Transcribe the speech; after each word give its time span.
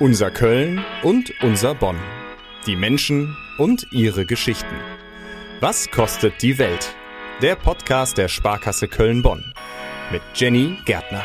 Unser 0.00 0.30
Köln 0.30 0.82
und 1.02 1.30
unser 1.42 1.74
Bonn. 1.74 1.98
Die 2.64 2.74
Menschen 2.74 3.36
und 3.58 3.86
ihre 3.90 4.24
Geschichten. 4.24 4.74
Was 5.60 5.90
kostet 5.90 6.40
die 6.40 6.56
Welt? 6.56 6.94
Der 7.42 7.54
Podcast 7.54 8.16
der 8.16 8.28
Sparkasse 8.28 8.88
Köln-Bonn. 8.88 9.52
Mit 10.10 10.22
Jenny 10.34 10.78
Gärtner. 10.86 11.22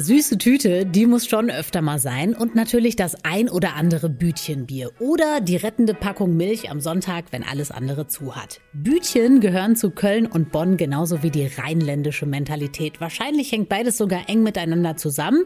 Süße 0.00 0.38
Tüte, 0.38 0.86
die 0.86 1.04
muss 1.04 1.26
schon 1.26 1.50
öfter 1.50 1.82
mal 1.82 1.98
sein 1.98 2.34
und 2.34 2.54
natürlich 2.54 2.96
das 2.96 3.22
ein 3.22 3.50
oder 3.50 3.74
andere 3.74 4.08
Bütchenbier 4.08 4.92
oder 4.98 5.42
die 5.42 5.56
rettende 5.56 5.92
Packung 5.92 6.38
Milch 6.38 6.70
am 6.70 6.80
Sonntag, 6.80 7.26
wenn 7.32 7.42
alles 7.42 7.70
andere 7.70 8.06
zu 8.06 8.34
hat. 8.34 8.60
Bütchen 8.72 9.40
gehören 9.40 9.76
zu 9.76 9.90
Köln 9.90 10.26
und 10.26 10.52
Bonn 10.52 10.78
genauso 10.78 11.22
wie 11.22 11.30
die 11.30 11.46
rheinländische 11.46 12.24
Mentalität. 12.24 12.98
Wahrscheinlich 12.98 13.52
hängt 13.52 13.68
beides 13.68 13.98
sogar 13.98 14.28
eng 14.28 14.42
miteinander 14.42 14.96
zusammen. 14.96 15.44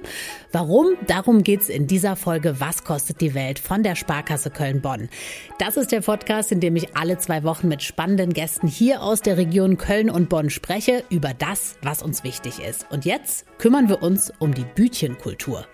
Warum? 0.53 0.87
Darum 1.09 1.43
geht's 1.43 1.69
in 1.69 1.89
dieser 1.89 2.15
Folge 2.15 2.61
Was 2.61 2.85
kostet 2.85 3.21
die 3.21 3.35
Welt 3.35 3.59
von 3.59 3.83
der 3.83 3.97
Sparkasse 3.97 4.51
Köln-Bonn. 4.51 5.09
Das 5.59 5.77
ist 5.77 5.91
der 5.91 6.03
Podcast, 6.03 6.53
in 6.53 6.61
dem 6.61 6.77
ich 6.77 6.97
alle 6.97 7.19
zwei 7.19 7.43
Wochen 7.43 7.67
mit 7.67 7.83
spannenden 7.83 8.33
Gästen 8.33 8.69
hier 8.69 9.03
aus 9.03 9.21
der 9.21 9.37
Region 9.37 9.79
Köln 9.79 10.11
und 10.11 10.29
Bonn 10.29 10.49
spreche 10.49 11.03
über 11.11 11.35
das, 11.37 11.77
was 11.83 12.05
uns 12.05 12.23
wichtig 12.23 12.61
ist. 12.61 12.87
Und 12.93 13.05
jetzt 13.05 13.47
kümmern 13.59 13.89
wir 13.89 14.01
uns 14.01 14.33
um 14.39 14.44
die 14.53 14.65
Bütchenkultur. 14.65 15.67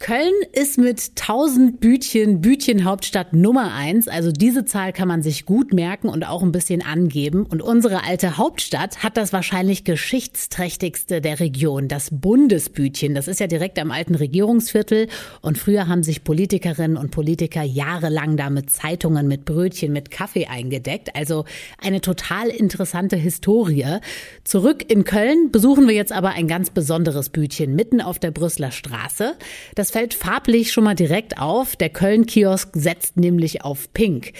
Köln 0.00 0.32
ist 0.52 0.78
mit 0.78 1.10
1000 1.20 1.78
Bütchen 1.78 2.40
Bütchenhauptstadt 2.40 3.34
Nummer 3.34 3.74
eins. 3.74 4.08
Also 4.08 4.32
diese 4.32 4.64
Zahl 4.64 4.94
kann 4.94 5.08
man 5.08 5.22
sich 5.22 5.44
gut 5.44 5.74
merken 5.74 6.08
und 6.08 6.26
auch 6.26 6.42
ein 6.42 6.52
bisschen 6.52 6.82
angeben. 6.82 7.44
Und 7.44 7.60
unsere 7.60 8.02
alte 8.02 8.38
Hauptstadt 8.38 9.02
hat 9.02 9.18
das 9.18 9.34
wahrscheinlich 9.34 9.84
geschichtsträchtigste 9.84 11.20
der 11.20 11.38
Region, 11.38 11.86
das 11.86 12.08
Bundesbütchen. 12.10 13.14
Das 13.14 13.28
ist 13.28 13.40
ja 13.40 13.46
direkt 13.46 13.78
am 13.78 13.90
alten 13.90 14.14
Regierungsviertel. 14.14 15.06
Und 15.42 15.58
früher 15.58 15.86
haben 15.86 16.02
sich 16.02 16.24
Politikerinnen 16.24 16.96
und 16.96 17.10
Politiker 17.10 17.62
jahrelang 17.62 18.38
da 18.38 18.48
mit 18.48 18.70
Zeitungen, 18.70 19.28
mit 19.28 19.44
Brötchen, 19.44 19.92
mit 19.92 20.10
Kaffee 20.10 20.46
eingedeckt. 20.46 21.14
Also 21.14 21.44
eine 21.76 22.00
total 22.00 22.48
interessante 22.48 23.16
Historie. 23.16 23.98
Zurück 24.44 24.90
in 24.90 25.04
Köln 25.04 25.50
besuchen 25.52 25.86
wir 25.86 25.94
jetzt 25.94 26.12
aber 26.12 26.30
ein 26.30 26.48
ganz 26.48 26.70
besonderes 26.70 27.28
Bütchen 27.28 27.76
mitten 27.76 28.00
auf 28.00 28.18
der 28.18 28.30
Brüsseler 28.30 28.70
Straße. 28.70 29.34
Das 29.74 29.89
fällt 29.90 30.14
farblich 30.14 30.72
schon 30.72 30.84
mal 30.84 30.94
direkt 30.94 31.38
auf. 31.38 31.76
Der 31.76 31.90
Köln-Kiosk 31.90 32.70
setzt 32.74 33.16
nämlich 33.16 33.62
auf 33.62 33.92
Pink. 33.92 34.32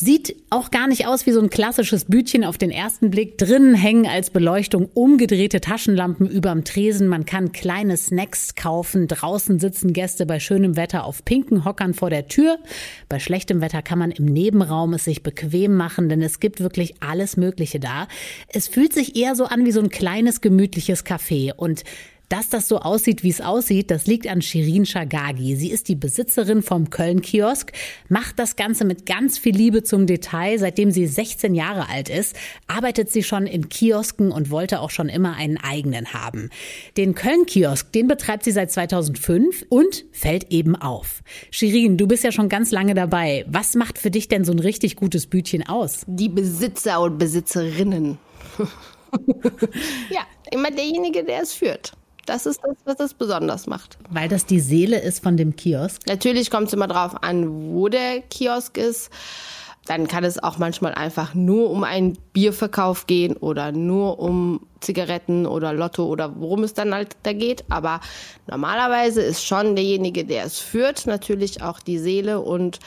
Sieht 0.00 0.36
auch 0.48 0.70
gar 0.70 0.86
nicht 0.86 1.08
aus 1.08 1.26
wie 1.26 1.32
so 1.32 1.40
ein 1.40 1.50
klassisches 1.50 2.04
Bütchen 2.04 2.44
auf 2.44 2.56
den 2.56 2.70
ersten 2.70 3.10
Blick. 3.10 3.36
Drinnen 3.36 3.74
hängen 3.74 4.06
als 4.06 4.30
Beleuchtung 4.30 4.88
umgedrehte 4.94 5.60
Taschenlampen 5.60 6.30
überm 6.30 6.62
Tresen. 6.62 7.08
Man 7.08 7.26
kann 7.26 7.50
kleine 7.50 7.96
Snacks 7.96 8.54
kaufen. 8.54 9.08
Draußen 9.08 9.58
sitzen 9.58 9.92
Gäste 9.92 10.24
bei 10.24 10.38
schönem 10.38 10.76
Wetter 10.76 11.04
auf 11.04 11.24
pinken 11.24 11.64
Hockern 11.64 11.94
vor 11.94 12.10
der 12.10 12.28
Tür. 12.28 12.60
Bei 13.08 13.18
schlechtem 13.18 13.60
Wetter 13.60 13.82
kann 13.82 13.98
man 13.98 14.12
im 14.12 14.26
Nebenraum 14.26 14.94
es 14.94 15.02
sich 15.02 15.24
bequem 15.24 15.74
machen, 15.74 16.08
denn 16.08 16.22
es 16.22 16.38
gibt 16.38 16.60
wirklich 16.60 17.02
alles 17.02 17.36
Mögliche 17.36 17.80
da. 17.80 18.06
Es 18.46 18.68
fühlt 18.68 18.92
sich 18.92 19.16
eher 19.16 19.34
so 19.34 19.46
an 19.46 19.66
wie 19.66 19.72
so 19.72 19.80
ein 19.80 19.88
kleines 19.88 20.40
gemütliches 20.40 21.04
Café 21.04 21.52
und 21.52 21.82
dass 22.28 22.48
das 22.48 22.68
so 22.68 22.78
aussieht, 22.78 23.22
wie 23.22 23.30
es 23.30 23.40
aussieht, 23.40 23.90
das 23.90 24.06
liegt 24.06 24.26
an 24.26 24.42
Shirin 24.42 24.86
Shagagi. 24.86 25.56
Sie 25.56 25.70
ist 25.70 25.88
die 25.88 25.94
Besitzerin 25.94 26.62
vom 26.62 26.90
Köln-Kiosk, 26.90 27.72
macht 28.08 28.38
das 28.38 28.56
Ganze 28.56 28.84
mit 28.84 29.06
ganz 29.06 29.38
viel 29.38 29.56
Liebe 29.56 29.82
zum 29.82 30.06
Detail. 30.06 30.58
Seitdem 30.58 30.90
sie 30.90 31.06
16 31.06 31.54
Jahre 31.54 31.88
alt 31.88 32.08
ist, 32.08 32.36
arbeitet 32.66 33.10
sie 33.10 33.22
schon 33.22 33.46
in 33.46 33.68
Kiosken 33.68 34.30
und 34.30 34.50
wollte 34.50 34.80
auch 34.80 34.90
schon 34.90 35.08
immer 35.08 35.36
einen 35.36 35.56
eigenen 35.56 36.12
haben. 36.12 36.50
Den 36.96 37.14
Köln-Kiosk, 37.14 37.92
den 37.92 38.08
betreibt 38.08 38.44
sie 38.44 38.52
seit 38.52 38.70
2005 38.70 39.66
und 39.68 40.04
fällt 40.12 40.52
eben 40.52 40.76
auf. 40.76 41.22
Shirin, 41.50 41.96
du 41.96 42.06
bist 42.06 42.24
ja 42.24 42.32
schon 42.32 42.48
ganz 42.48 42.70
lange 42.70 42.94
dabei. 42.94 43.44
Was 43.48 43.74
macht 43.74 43.98
für 43.98 44.10
dich 44.10 44.28
denn 44.28 44.44
so 44.44 44.52
ein 44.52 44.58
richtig 44.58 44.96
gutes 44.96 45.26
Bütchen 45.26 45.66
aus? 45.66 46.02
Die 46.06 46.28
Besitzer 46.28 47.00
und 47.00 47.18
Besitzerinnen. 47.18 48.18
ja, 50.10 50.22
immer 50.50 50.70
derjenige, 50.70 51.24
der 51.24 51.42
es 51.42 51.52
führt. 51.52 51.92
Das 52.28 52.44
ist 52.44 52.60
das, 52.62 52.76
was 52.84 53.00
es 53.00 53.14
besonders 53.14 53.66
macht. 53.66 53.96
Weil 54.10 54.28
das 54.28 54.44
die 54.44 54.60
Seele 54.60 55.00
ist 55.00 55.22
von 55.22 55.38
dem 55.38 55.56
Kiosk? 55.56 56.06
Natürlich 56.06 56.50
kommt 56.50 56.68
es 56.68 56.74
immer 56.74 56.86
drauf 56.86 57.22
an, 57.22 57.72
wo 57.72 57.88
der 57.88 58.20
Kiosk 58.20 58.76
ist. 58.76 59.10
Dann 59.86 60.06
kann 60.06 60.24
es 60.24 60.42
auch 60.42 60.58
manchmal 60.58 60.92
einfach 60.92 61.32
nur 61.32 61.70
um 61.70 61.84
einen 61.84 62.18
Bierverkauf 62.34 63.06
gehen 63.06 63.34
oder 63.34 63.72
nur 63.72 64.18
um 64.18 64.66
Zigaretten 64.80 65.46
oder 65.46 65.72
Lotto 65.72 66.04
oder 66.04 66.38
worum 66.38 66.64
es 66.64 66.74
dann 66.74 66.92
halt 66.92 67.16
da 67.22 67.32
geht. 67.32 67.64
Aber 67.70 68.00
normalerweise 68.46 69.22
ist 69.22 69.46
schon 69.46 69.74
derjenige, 69.74 70.26
der 70.26 70.44
es 70.44 70.58
führt, 70.58 71.06
natürlich 71.06 71.62
auch 71.62 71.80
die 71.80 71.98
Seele 71.98 72.40
und 72.40 72.78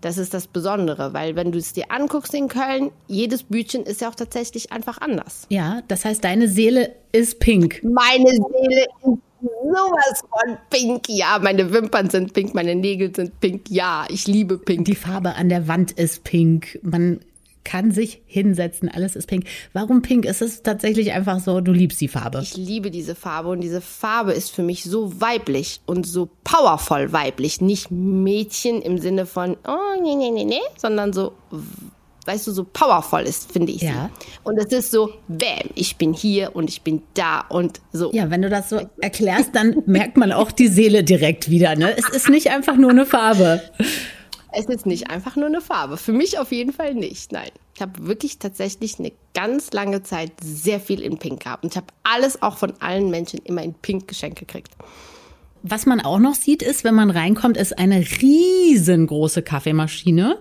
das 0.00 0.18
ist 0.18 0.34
das 0.34 0.46
Besondere, 0.46 1.12
weil 1.12 1.36
wenn 1.36 1.52
du 1.52 1.58
es 1.58 1.72
dir 1.72 1.90
anguckst 1.90 2.34
in 2.34 2.48
Köln, 2.48 2.90
jedes 3.06 3.42
Bütchen 3.42 3.84
ist 3.84 4.00
ja 4.00 4.08
auch 4.08 4.14
tatsächlich 4.14 4.72
einfach 4.72 4.98
anders. 4.98 5.46
Ja, 5.48 5.82
das 5.88 6.04
heißt, 6.04 6.24
deine 6.24 6.48
Seele 6.48 6.94
ist 7.12 7.40
pink. 7.40 7.82
Meine 7.82 8.30
Seele 8.30 8.86
ist 9.02 9.18
sowas 9.42 10.22
von 10.30 10.56
pink. 10.70 11.08
Ja, 11.08 11.38
meine 11.40 11.72
Wimpern 11.72 12.10
sind 12.10 12.32
pink, 12.32 12.54
meine 12.54 12.74
Nägel 12.74 13.14
sind 13.14 13.38
pink. 13.40 13.68
Ja, 13.68 14.06
ich 14.08 14.26
liebe 14.26 14.58
pink. 14.58 14.84
Die 14.86 14.94
Farbe 14.94 15.34
an 15.34 15.48
der 15.48 15.68
Wand 15.68 15.92
ist 15.92 16.24
pink. 16.24 16.78
Man 16.82 17.20
kann 17.64 17.90
sich 17.90 18.22
hinsetzen, 18.26 18.88
alles 18.88 19.16
ist 19.16 19.26
pink. 19.26 19.44
Warum 19.72 20.02
pink? 20.02 20.24
Ist 20.24 20.42
es 20.42 20.62
tatsächlich 20.62 21.12
einfach 21.12 21.40
so, 21.40 21.60
du 21.60 21.72
liebst 21.72 22.00
die 22.00 22.08
Farbe? 22.08 22.40
Ich 22.42 22.56
liebe 22.56 22.90
diese 22.90 23.14
Farbe 23.14 23.50
und 23.50 23.60
diese 23.60 23.80
Farbe 23.80 24.32
ist 24.32 24.50
für 24.50 24.62
mich 24.62 24.84
so 24.84 25.20
weiblich 25.20 25.80
und 25.86 26.06
so 26.06 26.30
powervoll 26.44 27.12
weiblich. 27.12 27.60
Nicht 27.60 27.90
Mädchen 27.90 28.82
im 28.82 28.98
Sinne 28.98 29.26
von, 29.26 29.56
oh, 29.66 30.02
nee, 30.02 30.14
nee, 30.14 30.30
nee, 30.30 30.44
nee, 30.44 30.60
sondern 30.78 31.12
so, 31.12 31.32
weißt 32.26 32.46
du, 32.46 32.52
so 32.52 32.64
powervoll 32.64 33.22
ist, 33.22 33.52
finde 33.52 33.72
ich 33.72 33.82
ja. 33.82 33.90
sie. 33.90 34.26
Und 34.44 34.58
es 34.58 34.72
ist 34.72 34.90
so, 34.90 35.12
bam, 35.28 35.70
ich 35.74 35.96
bin 35.96 36.12
hier 36.12 36.54
und 36.54 36.70
ich 36.70 36.82
bin 36.82 37.02
da 37.14 37.40
und 37.40 37.80
so. 37.92 38.10
Ja, 38.12 38.30
wenn 38.30 38.42
du 38.42 38.48
das 38.48 38.70
so 38.70 38.80
erklärst, 39.00 39.54
dann 39.54 39.82
merkt 39.86 40.16
man 40.16 40.32
auch 40.32 40.50
die 40.50 40.68
Seele 40.68 41.04
direkt 41.04 41.50
wieder, 41.50 41.76
ne? 41.76 41.96
Es 41.96 42.08
ist 42.08 42.28
nicht 42.28 42.50
einfach 42.50 42.76
nur 42.76 42.90
eine 42.90 43.06
Farbe. 43.06 43.62
Es 44.52 44.66
ist 44.66 44.86
nicht 44.86 45.10
einfach 45.10 45.36
nur 45.36 45.46
eine 45.46 45.60
Farbe. 45.60 45.96
Für 45.96 46.12
mich 46.12 46.38
auf 46.38 46.52
jeden 46.52 46.72
Fall 46.72 46.94
nicht. 46.94 47.32
Nein. 47.32 47.50
Ich 47.74 47.82
habe 47.82 48.06
wirklich 48.06 48.38
tatsächlich 48.38 48.98
eine 48.98 49.12
ganz 49.32 49.72
lange 49.72 50.02
Zeit 50.02 50.32
sehr 50.42 50.80
viel 50.80 51.00
in 51.00 51.18
Pink 51.18 51.44
gehabt. 51.44 51.64
Und 51.64 51.72
ich 51.72 51.76
habe 51.76 51.86
alles 52.02 52.42
auch 52.42 52.58
von 52.58 52.74
allen 52.80 53.10
Menschen 53.10 53.40
immer 53.44 53.62
in 53.62 53.74
Pink 53.74 54.08
geschenkt 54.08 54.38
gekriegt. 54.38 54.74
Was 55.62 55.84
man 55.84 56.00
auch 56.00 56.18
noch 56.18 56.34
sieht, 56.34 56.62
ist, 56.62 56.84
wenn 56.84 56.94
man 56.94 57.10
reinkommt, 57.10 57.58
ist 57.58 57.78
eine 57.78 58.00
riesengroße 58.00 59.42
Kaffeemaschine. 59.42 60.38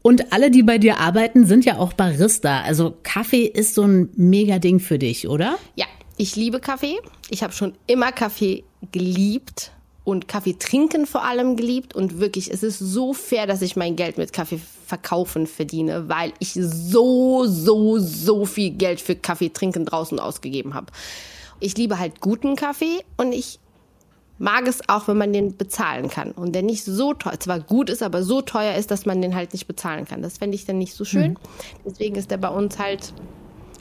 Und 0.00 0.32
alle, 0.32 0.50
die 0.50 0.62
bei 0.62 0.78
dir 0.78 0.98
arbeiten, 0.98 1.44
sind 1.44 1.64
ja 1.64 1.78
auch 1.78 1.92
Barista. 1.92 2.60
Also 2.62 2.94
Kaffee 3.02 3.46
ist 3.46 3.74
so 3.74 3.82
ein 3.82 4.10
mega 4.14 4.60
Ding 4.60 4.78
für 4.78 4.98
dich, 4.98 5.26
oder? 5.26 5.58
Ja, 5.74 5.86
ich 6.16 6.36
liebe 6.36 6.60
Kaffee. 6.60 6.98
Ich 7.30 7.42
habe 7.42 7.52
schon 7.52 7.74
immer 7.86 8.12
Kaffee 8.12 8.62
geliebt 8.92 9.72
und 10.04 10.28
Kaffee 10.28 10.54
trinken 10.58 11.06
vor 11.06 11.24
allem 11.24 11.56
geliebt 11.56 11.94
und 11.94 12.18
wirklich, 12.20 12.50
es 12.50 12.62
ist 12.62 12.78
so 12.78 13.12
fair, 13.12 13.46
dass 13.46 13.62
ich 13.62 13.76
mein 13.76 13.96
Geld 13.96 14.18
mit 14.18 14.32
Kaffee 14.32 14.60
verkaufen 14.86 15.46
verdiene, 15.46 16.08
weil 16.08 16.32
ich 16.38 16.54
so, 16.54 17.44
so, 17.46 17.98
so 17.98 18.44
viel 18.44 18.70
Geld 18.70 19.00
für 19.00 19.14
Kaffee 19.14 19.50
trinken 19.50 19.84
draußen 19.84 20.18
ausgegeben 20.18 20.74
habe. 20.74 20.86
Ich 21.60 21.76
liebe 21.76 21.98
halt 21.98 22.20
guten 22.20 22.56
Kaffee 22.56 23.04
und 23.16 23.32
ich 23.32 23.60
mag 24.38 24.66
es 24.66 24.88
auch, 24.88 25.06
wenn 25.06 25.18
man 25.18 25.34
den 25.34 25.56
bezahlen 25.56 26.08
kann 26.08 26.32
und 26.32 26.54
der 26.54 26.62
nicht 26.62 26.82
so 26.82 27.12
teuer, 27.12 27.38
zwar 27.38 27.60
gut 27.60 27.90
ist, 27.90 28.02
aber 28.02 28.22
so 28.22 28.40
teuer 28.40 28.74
ist, 28.74 28.90
dass 28.90 29.04
man 29.04 29.20
den 29.20 29.34
halt 29.34 29.52
nicht 29.52 29.66
bezahlen 29.66 30.06
kann. 30.06 30.22
Das 30.22 30.38
fände 30.38 30.54
ich 30.54 30.64
dann 30.64 30.78
nicht 30.78 30.94
so 30.94 31.04
schön. 31.04 31.32
Mhm. 31.32 31.36
Deswegen 31.84 32.16
ist 32.16 32.30
der 32.30 32.38
bei 32.38 32.48
uns 32.48 32.78
halt, 32.78 33.12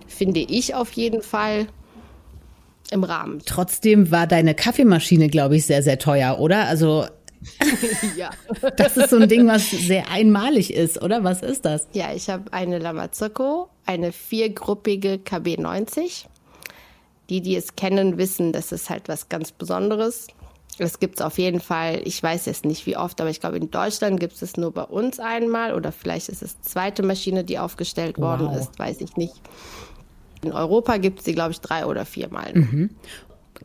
finde 0.05 0.41
ich 0.41 0.75
auf 0.75 0.91
jeden 0.91 1.21
Fall, 1.21 1.67
im 2.91 3.03
Rahmen. 3.03 3.41
Trotzdem 3.45 4.11
war 4.11 4.27
deine 4.27 4.55
Kaffeemaschine, 4.55 5.29
glaube 5.29 5.57
ich, 5.57 5.65
sehr, 5.65 5.83
sehr 5.83 5.99
teuer, 5.99 6.39
oder? 6.39 6.65
Also 6.65 7.05
ja. 8.17 8.31
Das 8.75 8.97
ist 8.97 9.11
so 9.11 9.17
ein 9.17 9.29
Ding, 9.29 9.47
was 9.47 9.69
sehr 9.69 10.09
einmalig 10.09 10.73
ist, 10.73 11.01
oder? 11.01 11.23
Was 11.23 11.41
ist 11.41 11.65
das? 11.65 11.87
Ja, 11.93 12.13
ich 12.13 12.29
habe 12.29 12.51
eine 12.51 12.79
Lamazirko, 12.79 13.69
eine 13.85 14.11
viergruppige 14.11 15.15
KB90. 15.15 16.25
Die, 17.29 17.41
die 17.41 17.55
es 17.55 17.75
kennen, 17.75 18.17
wissen, 18.17 18.51
das 18.51 18.71
ist 18.71 18.89
halt 18.89 19.07
was 19.07 19.29
ganz 19.29 19.51
Besonderes. 19.51 20.27
Es 20.79 20.99
gibt 20.99 21.19
es 21.19 21.21
auf 21.25 21.37
jeden 21.37 21.59
Fall, 21.59 22.01
ich 22.05 22.21
weiß 22.23 22.45
jetzt 22.45 22.65
nicht 22.65 22.85
wie 22.85 22.97
oft, 22.97 23.19
aber 23.21 23.29
ich 23.29 23.39
glaube, 23.39 23.57
in 23.57 23.69
Deutschland 23.69 24.19
gibt 24.19 24.41
es 24.41 24.57
nur 24.57 24.71
bei 24.71 24.83
uns 24.83 25.19
einmal 25.19 25.73
oder 25.73 25.91
vielleicht 25.91 26.29
ist 26.29 26.41
es 26.41 26.59
zweite 26.61 27.03
Maschine, 27.03 27.43
die 27.43 27.59
aufgestellt 27.59 28.17
worden 28.17 28.47
wow. 28.47 28.59
ist, 28.59 28.79
weiß 28.79 29.01
ich 29.01 29.15
nicht. 29.17 29.35
In 30.43 30.51
Europa 30.51 30.97
gibt 30.97 31.19
es 31.19 31.25
sie, 31.25 31.33
glaube 31.33 31.51
ich, 31.51 31.61
drei 31.61 31.85
oder 31.85 32.05
viermal. 32.05 32.53
Mhm. 32.53 32.89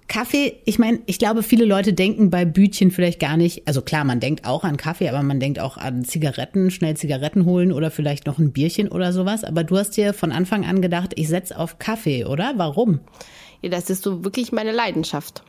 Kaffee, 0.08 0.60
ich 0.64 0.78
meine, 0.78 1.00
ich 1.06 1.18
glaube, 1.18 1.42
viele 1.42 1.64
Leute 1.64 1.92
denken 1.92 2.28
bei 2.28 2.44
Bütchen 2.44 2.90
vielleicht 2.90 3.20
gar 3.20 3.36
nicht, 3.36 3.66
also 3.66 3.80
klar, 3.80 4.04
man 4.04 4.20
denkt 4.20 4.44
auch 4.44 4.64
an 4.64 4.76
Kaffee, 4.76 5.08
aber 5.08 5.22
man 5.22 5.40
denkt 5.40 5.60
auch 5.60 5.76
an 5.76 6.04
Zigaretten, 6.04 6.70
schnell 6.70 6.96
Zigaretten 6.96 7.44
holen 7.44 7.72
oder 7.72 7.90
vielleicht 7.90 8.26
noch 8.26 8.38
ein 8.38 8.52
Bierchen 8.52 8.88
oder 8.88 9.12
sowas. 9.12 9.44
Aber 9.44 9.64
du 9.64 9.76
hast 9.78 9.96
dir 9.96 10.12
von 10.12 10.32
Anfang 10.32 10.64
an 10.64 10.82
gedacht, 10.82 11.12
ich 11.14 11.28
setze 11.28 11.58
auf 11.58 11.78
Kaffee, 11.78 12.24
oder? 12.24 12.54
Warum? 12.56 13.00
Ja, 13.62 13.70
das 13.70 13.88
ist 13.88 14.02
so 14.02 14.24
wirklich 14.24 14.52
meine 14.52 14.72
Leidenschaft. 14.72 15.42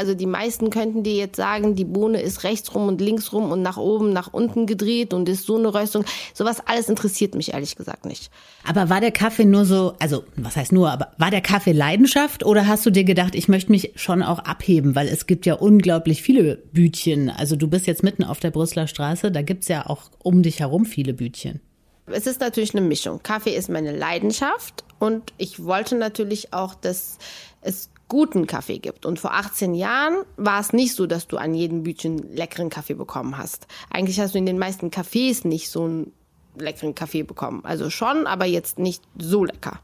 Also 0.00 0.14
die 0.14 0.24
meisten 0.24 0.70
könnten 0.70 1.02
dir 1.02 1.12
jetzt 1.12 1.36
sagen, 1.36 1.74
die 1.74 1.84
Bohne 1.84 2.22
ist 2.22 2.42
rechts 2.42 2.74
rum 2.74 2.88
und 2.88 3.02
links 3.02 3.34
rum 3.34 3.52
und 3.52 3.60
nach 3.60 3.76
oben, 3.76 4.14
nach 4.14 4.32
unten 4.32 4.64
gedreht 4.64 5.12
und 5.12 5.28
ist 5.28 5.44
so 5.44 5.58
eine 5.58 5.74
Röstung. 5.74 6.06
Sowas 6.32 6.62
alles 6.64 6.88
interessiert 6.88 7.34
mich 7.34 7.52
ehrlich 7.52 7.76
gesagt 7.76 8.06
nicht. 8.06 8.30
Aber 8.66 8.88
war 8.88 9.02
der 9.02 9.10
Kaffee 9.10 9.44
nur 9.44 9.66
so, 9.66 9.92
also 9.98 10.24
was 10.36 10.56
heißt 10.56 10.72
nur, 10.72 10.90
aber 10.90 11.12
war 11.18 11.30
der 11.30 11.42
Kaffee 11.42 11.72
Leidenschaft 11.72 12.46
oder 12.46 12.66
hast 12.66 12.86
du 12.86 12.90
dir 12.90 13.04
gedacht, 13.04 13.34
ich 13.34 13.48
möchte 13.48 13.70
mich 13.70 13.92
schon 13.96 14.22
auch 14.22 14.38
abheben, 14.38 14.94
weil 14.94 15.06
es 15.06 15.26
gibt 15.26 15.44
ja 15.44 15.52
unglaublich 15.52 16.22
viele 16.22 16.56
Bütchen. 16.72 17.28
Also 17.28 17.56
du 17.56 17.68
bist 17.68 17.86
jetzt 17.86 18.02
mitten 18.02 18.24
auf 18.24 18.40
der 18.40 18.52
Brüsseler 18.52 18.86
Straße, 18.86 19.30
da 19.30 19.42
gibt's 19.42 19.68
ja 19.68 19.84
auch 19.86 20.10
um 20.22 20.42
dich 20.42 20.60
herum 20.60 20.86
viele 20.86 21.12
Bütchen. 21.12 21.60
Es 22.06 22.26
ist 22.26 22.40
natürlich 22.40 22.74
eine 22.74 22.86
Mischung. 22.86 23.22
Kaffee 23.22 23.54
ist 23.54 23.68
meine 23.68 23.94
Leidenschaft 23.94 24.82
und 24.98 25.34
ich 25.36 25.62
wollte 25.62 25.94
natürlich 25.94 26.54
auch, 26.54 26.74
dass 26.74 27.18
es 27.60 27.90
guten 28.10 28.46
Kaffee 28.46 28.78
gibt. 28.78 29.06
Und 29.06 29.18
vor 29.18 29.32
18 29.32 29.72
Jahren 29.72 30.24
war 30.36 30.60
es 30.60 30.74
nicht 30.74 30.94
so, 30.94 31.06
dass 31.06 31.28
du 31.28 31.38
an 31.38 31.54
jedem 31.54 31.84
Bütchen 31.84 32.34
leckeren 32.34 32.68
Kaffee 32.68 32.94
bekommen 32.94 33.38
hast. 33.38 33.66
Eigentlich 33.88 34.20
hast 34.20 34.34
du 34.34 34.38
in 34.38 34.46
den 34.46 34.58
meisten 34.58 34.90
Cafés 34.90 35.46
nicht 35.46 35.70
so 35.70 35.84
einen 35.84 36.12
leckeren 36.58 36.94
Kaffee 36.94 37.22
bekommen. 37.22 37.64
Also 37.64 37.88
schon, 37.88 38.26
aber 38.26 38.44
jetzt 38.44 38.78
nicht 38.78 39.02
so 39.16 39.44
lecker. 39.44 39.80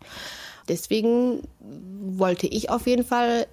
Deswegen 0.69 1.43
wollte 1.61 2.49
ich 2.49 2.69
auf 2.69 2.87
jeden 2.89 3.05
Fall 3.05 3.47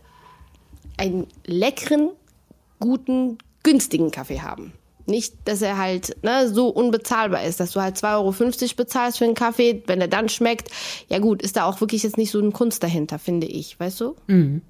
einen 0.97 1.27
leckeren, 1.45 2.09
guten, 2.79 3.37
günstigen 3.61 4.09
Kaffee 4.09 4.41
haben. 4.41 4.73
Nicht, 5.05 5.33
dass 5.45 5.61
er 5.61 5.77
halt 5.77 6.15
ne, 6.23 6.47
so 6.47 6.69
unbezahlbar 6.69 7.43
ist, 7.43 7.59
dass 7.59 7.71
du 7.71 7.81
halt 7.81 7.97
2,50 7.97 8.61
Euro 8.63 8.75
bezahlst 8.77 9.17
für 9.17 9.25
einen 9.25 9.33
Kaffee, 9.33 9.83
wenn 9.85 9.99
er 9.99 10.07
dann 10.07 10.29
schmeckt. 10.29 10.69
Ja 11.09 11.19
gut, 11.19 11.41
ist 11.41 11.57
da 11.57 11.65
auch 11.65 11.81
wirklich 11.81 12.03
jetzt 12.03 12.17
nicht 12.17 12.31
so 12.31 12.39
eine 12.39 12.51
Kunst 12.51 12.83
dahinter, 12.83 13.19
finde 13.19 13.47
ich, 13.47 13.79
weißt 13.79 13.99
du? 14.01 14.15
Mhm. 14.27 14.61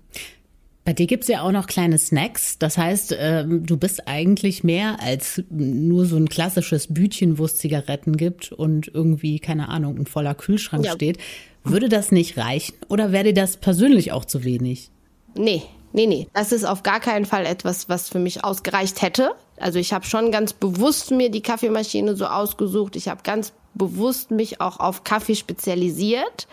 Bei 0.85 0.91
dir 0.91 1.07
gibt's 1.07 1.30
ja 1.30 1.44
auch 1.44 1.51
noch 1.51 1.68
kleine 1.68 1.97
Snacks. 1.97 2.57
Das 2.59 2.77
heißt, 2.77 3.15
ähm, 3.18 3.65
du 3.65 3.77
bist 3.77 4.07
eigentlich 4.07 4.65
mehr 4.65 4.97
als 5.01 5.41
nur 5.50 6.06
so 6.06 6.18
ein 6.18 6.27
klassisches 6.27 6.94
Bütchen, 6.94 7.38
wo 7.38 7.45
es 7.45 7.57
Zigaretten 7.57 8.18
gibt 8.18 8.51
und 8.51 8.89
irgendwie, 8.94 9.39
keine 9.39 9.69
Ahnung, 9.69 9.97
ein 9.97 10.07
voller 10.07 10.36
Kühlschrank 10.36 10.86
ja. 10.86 10.91
steht. 10.91 11.19
Würde 11.63 11.88
das 11.88 12.12
nicht 12.12 12.38
reichen 12.38 12.75
oder 12.89 13.13
wäre 13.13 13.25
dir 13.25 13.33
das 13.33 13.56
persönlich 13.56 14.12
auch 14.12 14.25
zu 14.25 14.44
wenig? 14.44 14.89
Nee, 15.36 15.63
nee, 15.94 16.06
nee. 16.06 16.27
Das 16.33 16.51
ist 16.51 16.65
auf 16.65 16.83
gar 16.83 17.00
keinen 17.00 17.25
Fall 17.25 17.45
etwas, 17.45 17.88
was 17.88 18.09
für 18.09 18.19
mich 18.19 18.44
ausgereicht 18.44 19.01
hätte. 19.01 19.31
Also 19.63 19.80
ich 19.80 19.94
habe 19.94 20.06
schon 20.06 20.31
ganz 20.31 20.51
bewusst 20.51 21.12
mir 21.12 21.31
die 21.31 21.42
Kaffeemaschine 21.42 22.15
so 22.18 22.25
ausgesucht. 22.25 22.98
Ich 22.98 23.07
habe 23.07 23.21
ganz 23.24 23.54
bewusst 23.74 24.30
mich 24.30 24.60
auch 24.60 24.80
auf 24.80 25.06
Kaffee 25.06 25.36
spezialisiert. 25.36 26.48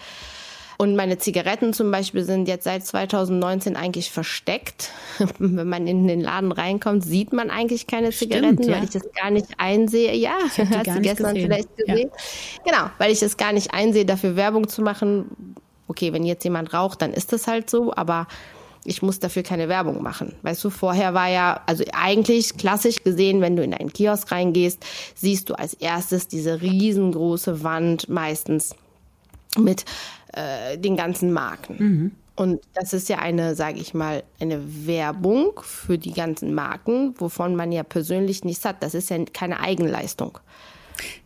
Und 0.79 0.97
meine 0.97 1.19
Zigaretten 1.19 1.75
zum 1.75 1.91
Beispiel 1.91 2.25
sind 2.25 2.47
jetzt 2.47 2.65
seit 2.65 2.87
2019 2.87 3.77
eigentlich 3.77 4.11
versteckt. 4.11 4.93
Wenn 5.39 5.69
man 5.69 5.89
in 5.89 6.07
den 6.07 6.21
Laden 6.21 6.53
reinkommt, 6.53 7.05
sieht 7.05 7.33
man 7.33 7.51
eigentlich 7.51 7.89
keine 7.89 8.13
Stimmt, 8.13 8.33
Zigaretten, 8.33 8.63
ja. 8.63 8.77
weil 8.77 8.85
ich 8.85 8.91
das 8.91 9.03
gar 9.13 9.31
nicht 9.31 9.49
einsehe. 9.59 10.15
Ja, 10.15 10.39
hast 10.57 10.59
du 10.59 11.01
gestern 11.01 11.35
gesehen. 11.35 11.51
vielleicht 11.51 11.77
gesehen. 11.77 12.11
Ja. 12.15 12.73
Genau, 12.73 12.91
weil 12.99 13.11
ich 13.11 13.23
es 13.23 13.37
gar 13.37 13.53
nicht 13.53 13.75
einsehe, 13.75 14.07
dafür 14.07 14.37
Werbung 14.37 14.69
zu 14.69 14.83
machen. 14.83 15.57
Okay, 15.89 16.13
wenn 16.13 16.25
jetzt 16.25 16.45
jemand 16.45 16.73
raucht, 16.73 17.03
dann 17.03 17.13
ist 17.13 17.33
das 17.33 17.49
halt 17.49 17.69
so, 17.69 17.93
aber 17.93 18.29
ich 18.85 19.03
muss 19.03 19.19
dafür 19.19 19.43
keine 19.43 19.69
Werbung 19.69 20.03
machen. 20.03 20.35
Weißt 20.43 20.65
du, 20.65 20.71
vorher 20.71 21.15
war 21.15 21.29
ja, 21.29 21.61
also 21.67 21.85
eigentlich 21.93 22.57
klassisch 22.57 23.03
gesehen, 23.03 23.41
wenn 23.41 23.57
du 23.57 23.63
in 23.63 23.75
einen 23.75 23.93
Kiosk 23.93 24.31
reingehst, 24.33 24.85
siehst 25.15 25.51
du 25.51 25.55
als 25.55 25.75
erstes 25.75 26.29
diese 26.29 26.61
riesengroße 26.61 27.63
Wand 27.63 28.09
meistens 28.09 28.75
mit 29.59 29.85
äh, 30.33 30.79
den 30.79 30.97
ganzen 30.97 31.33
Marken. 31.33 31.77
Mhm. 31.79 32.13
Und 32.37 32.63
das 32.73 32.95
ist 32.95 33.11
ja 33.11 33.19
eine, 33.19 33.55
sage 33.55 33.81
ich 33.81 33.93
mal, 33.93 34.23
eine 34.41 34.87
Werbung 34.87 35.61
für 35.63 35.99
die 35.99 36.13
ganzen 36.13 36.55
Marken, 36.55 37.15
wovon 37.19 37.55
man 37.55 37.71
ja 37.71 37.83
persönlich 37.83 38.45
nichts 38.45 38.65
hat. 38.65 38.83
Das 38.83 38.95
ist 38.95 39.11
ja 39.11 39.23
keine 39.33 39.61
Eigenleistung. 39.61 40.39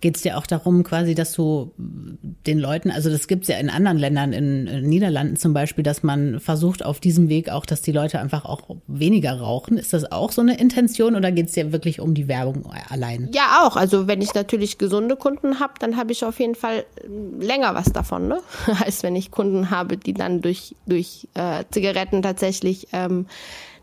Geht 0.00 0.16
es 0.16 0.22
dir 0.22 0.38
auch 0.38 0.46
darum, 0.46 0.82
quasi, 0.84 1.14
dass 1.14 1.32
du 1.32 1.72
den 1.76 2.58
Leuten, 2.58 2.90
also 2.90 3.10
das 3.10 3.26
gibt 3.26 3.42
es 3.42 3.48
ja 3.48 3.56
in 3.58 3.70
anderen 3.70 3.98
Ländern, 3.98 4.32
in, 4.32 4.66
in 4.66 4.88
Niederlanden 4.88 5.36
zum 5.36 5.54
Beispiel, 5.54 5.84
dass 5.84 6.02
man 6.02 6.40
versucht 6.40 6.84
auf 6.84 7.00
diesem 7.00 7.28
Weg 7.28 7.48
auch, 7.48 7.66
dass 7.66 7.82
die 7.82 7.92
Leute 7.92 8.18
einfach 8.20 8.44
auch 8.44 8.62
weniger 8.86 9.38
rauchen. 9.38 9.78
Ist 9.78 9.92
das 9.92 10.10
auch 10.10 10.32
so 10.32 10.42
eine 10.42 10.58
Intention 10.58 11.16
oder 11.16 11.32
geht 11.32 11.46
es 11.46 11.52
dir 11.52 11.72
wirklich 11.72 12.00
um 12.00 12.14
die 12.14 12.28
Werbung 12.28 12.70
allein? 12.88 13.30
Ja, 13.34 13.64
auch. 13.64 13.76
Also 13.76 14.06
wenn 14.06 14.22
ich 14.22 14.34
natürlich 14.34 14.78
gesunde 14.78 15.16
Kunden 15.16 15.60
habe, 15.60 15.74
dann 15.78 15.96
habe 15.96 16.12
ich 16.12 16.24
auf 16.24 16.38
jeden 16.38 16.54
Fall 16.54 16.84
länger 17.38 17.74
was 17.74 17.92
davon, 17.92 18.28
ne? 18.28 18.40
als 18.84 19.02
wenn 19.02 19.16
ich 19.16 19.30
Kunden 19.30 19.70
habe, 19.70 19.96
die 19.96 20.14
dann 20.14 20.40
durch, 20.40 20.74
durch 20.86 21.28
äh, 21.34 21.64
Zigaretten 21.70 22.22
tatsächlich 22.22 22.88
ähm, 22.92 23.26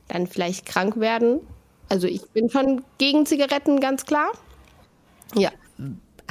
dann 0.07 0.27
vielleicht 0.27 0.65
krank 0.65 0.99
werden. 0.99 1.39
Also 1.89 2.07
ich 2.07 2.21
bin 2.29 2.49
schon 2.49 2.83
gegen 2.97 3.25
Zigaretten, 3.25 3.79
ganz 3.79 4.05
klar. 4.05 4.31
Ja. 5.35 5.51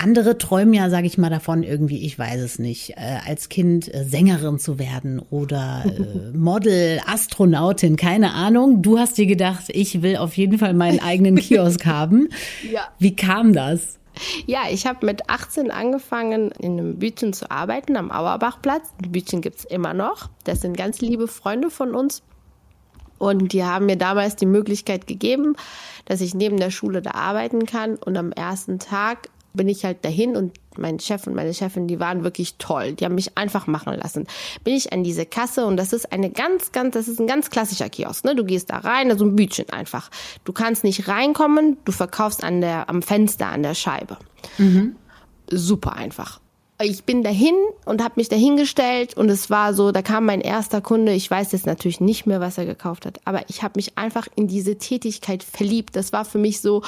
Andere 0.03 0.39
träumen 0.39 0.73
ja, 0.73 0.89
sage 0.89 1.07
ich 1.07 1.19
mal, 1.19 1.29
davon 1.29 1.63
irgendwie, 1.63 2.05
ich 2.05 2.19
weiß 2.19 2.41
es 2.41 2.59
nicht, 2.59 2.95
äh, 2.97 3.19
als 3.27 3.51
Kind 3.51 3.93
äh, 3.93 4.05
Sängerin 4.05 4.59
zu 4.59 4.79
werden 4.79 5.21
oder 5.31 5.85
äh, 5.85 6.37
Model, 6.37 7.01
Astronautin, 7.07 7.97
keine 7.97 8.33
Ahnung. 8.33 8.81
Du 8.81 8.99
hast 8.99 9.19
dir 9.19 9.27
gedacht, 9.27 9.65
ich 9.69 10.01
will 10.01 10.17
auf 10.17 10.37
jeden 10.37 10.59
Fall 10.59 10.73
meinen 10.73 11.01
eigenen 11.01 11.37
Kiosk 11.41 11.85
haben. 11.85 12.29
Ja. 12.71 12.89
Wie 12.99 13.15
kam 13.15 13.53
das? 13.53 13.99
Ja, 14.47 14.63
ich 14.71 14.87
habe 14.87 15.05
mit 15.05 15.29
18 15.29 15.71
angefangen, 15.71 16.51
in 16.53 16.79
einem 16.79 16.99
Bütchen 16.99 17.33
zu 17.33 17.51
arbeiten 17.51 17.97
am 17.97 18.11
Auerbachplatz. 18.11 18.89
Die 19.05 19.09
Bütchen 19.09 19.43
gibt's 19.43 19.65
immer 19.65 19.93
noch. 19.93 20.31
Das 20.45 20.63
sind 20.63 20.77
ganz 20.77 21.01
liebe 21.01 21.29
Freunde 21.29 21.71
von 21.71 21.95
uns. 21.95 22.23
Und 23.19 23.53
die 23.53 23.65
haben 23.65 23.85
mir 23.85 23.97
damals 23.97 24.37
die 24.37 24.47
Möglichkeit 24.47 25.07
gegeben, 25.07 25.57
dass 26.07 26.23
ich 26.23 26.35
neben 26.35 26.57
der 26.57 26.71
Schule 26.71 27.03
da 27.03 27.11
arbeiten 27.11 27.67
kann. 27.67 27.97
Und 27.97 28.17
am 28.17 28.33
ersten 28.33 28.79
Tag 28.79 29.29
bin 29.53 29.69
ich 29.69 29.85
halt 29.85 30.05
dahin 30.05 30.37
und 30.37 30.53
mein 30.77 30.99
Chef 31.01 31.27
und 31.27 31.35
meine 31.35 31.53
Chefin, 31.53 31.87
die 31.87 32.01
waren 32.01 32.25
wirklich 32.25 32.57
toll. 32.59 32.93
Die 32.93 33.05
haben 33.05 33.15
mich 33.15 33.37
einfach 33.37 33.67
machen 33.67 33.95
lassen. 33.95 34.27
Bin 34.65 34.75
ich 34.75 34.93
an 34.93 35.03
diese 35.03 35.27
Kasse 35.27 35.67
und 35.67 35.77
das 35.77 35.93
ist 35.93 36.13
eine 36.13 36.31
ganz, 36.31 36.73
ganz, 36.73 36.95
das 36.95 37.09
ist 37.09 37.21
ein 37.21 37.27
ganz 37.27 37.51
klassischer 37.51 37.89
Kiosk. 37.89 38.25
Ne? 38.25 38.35
Du 38.35 38.45
gehst 38.45 38.71
da 38.71 38.79
rein, 38.79 39.11
also 39.11 39.25
ein 39.25 39.37
Bütchen 39.37 39.69
einfach. 39.71 40.11
Du 40.45 40.53
kannst 40.53 40.85
nicht 40.85 41.09
reinkommen, 41.09 41.77
du 41.85 41.93
verkaufst 41.93 42.45
an 42.45 42.61
der, 42.61 42.89
am 42.89 43.03
Fenster, 43.03 43.49
an 43.49 43.63
der 43.63 43.75
Scheibe. 43.75 44.17
Mhm. 44.59 44.97
Super 45.51 45.95
einfach 45.95 46.41
ich 46.83 47.05
bin 47.05 47.23
dahin 47.23 47.55
und 47.85 48.03
habe 48.03 48.15
mich 48.17 48.29
dahingestellt 48.29 49.17
und 49.17 49.29
es 49.29 49.51
war 49.51 49.75
so, 49.75 49.93
da 49.93 50.03
kam 50.03 50.25
mein 50.25 50.41
erster 50.41 50.81
Kunde, 50.81 51.13
ich 51.13 51.31
weiß 51.31 51.53
jetzt 51.53 51.67
natürlich 51.67 52.01
nicht 52.01 52.27
mehr, 52.27 52.41
was 52.41 52.59
er 52.59 52.65
gekauft 52.65 53.07
hat, 53.07 53.21
aber 53.25 53.43
ich 53.49 53.63
habe 53.63 53.73
mich 53.77 53.99
einfach 53.99 54.29
in 54.35 54.49
diese 54.49 54.79
Tätigkeit 54.79 55.43
verliebt. 55.43 55.95
Das 55.95 56.13
war 56.13 56.25
für 56.25 56.39
mich 56.39 56.61
so, 56.61 56.83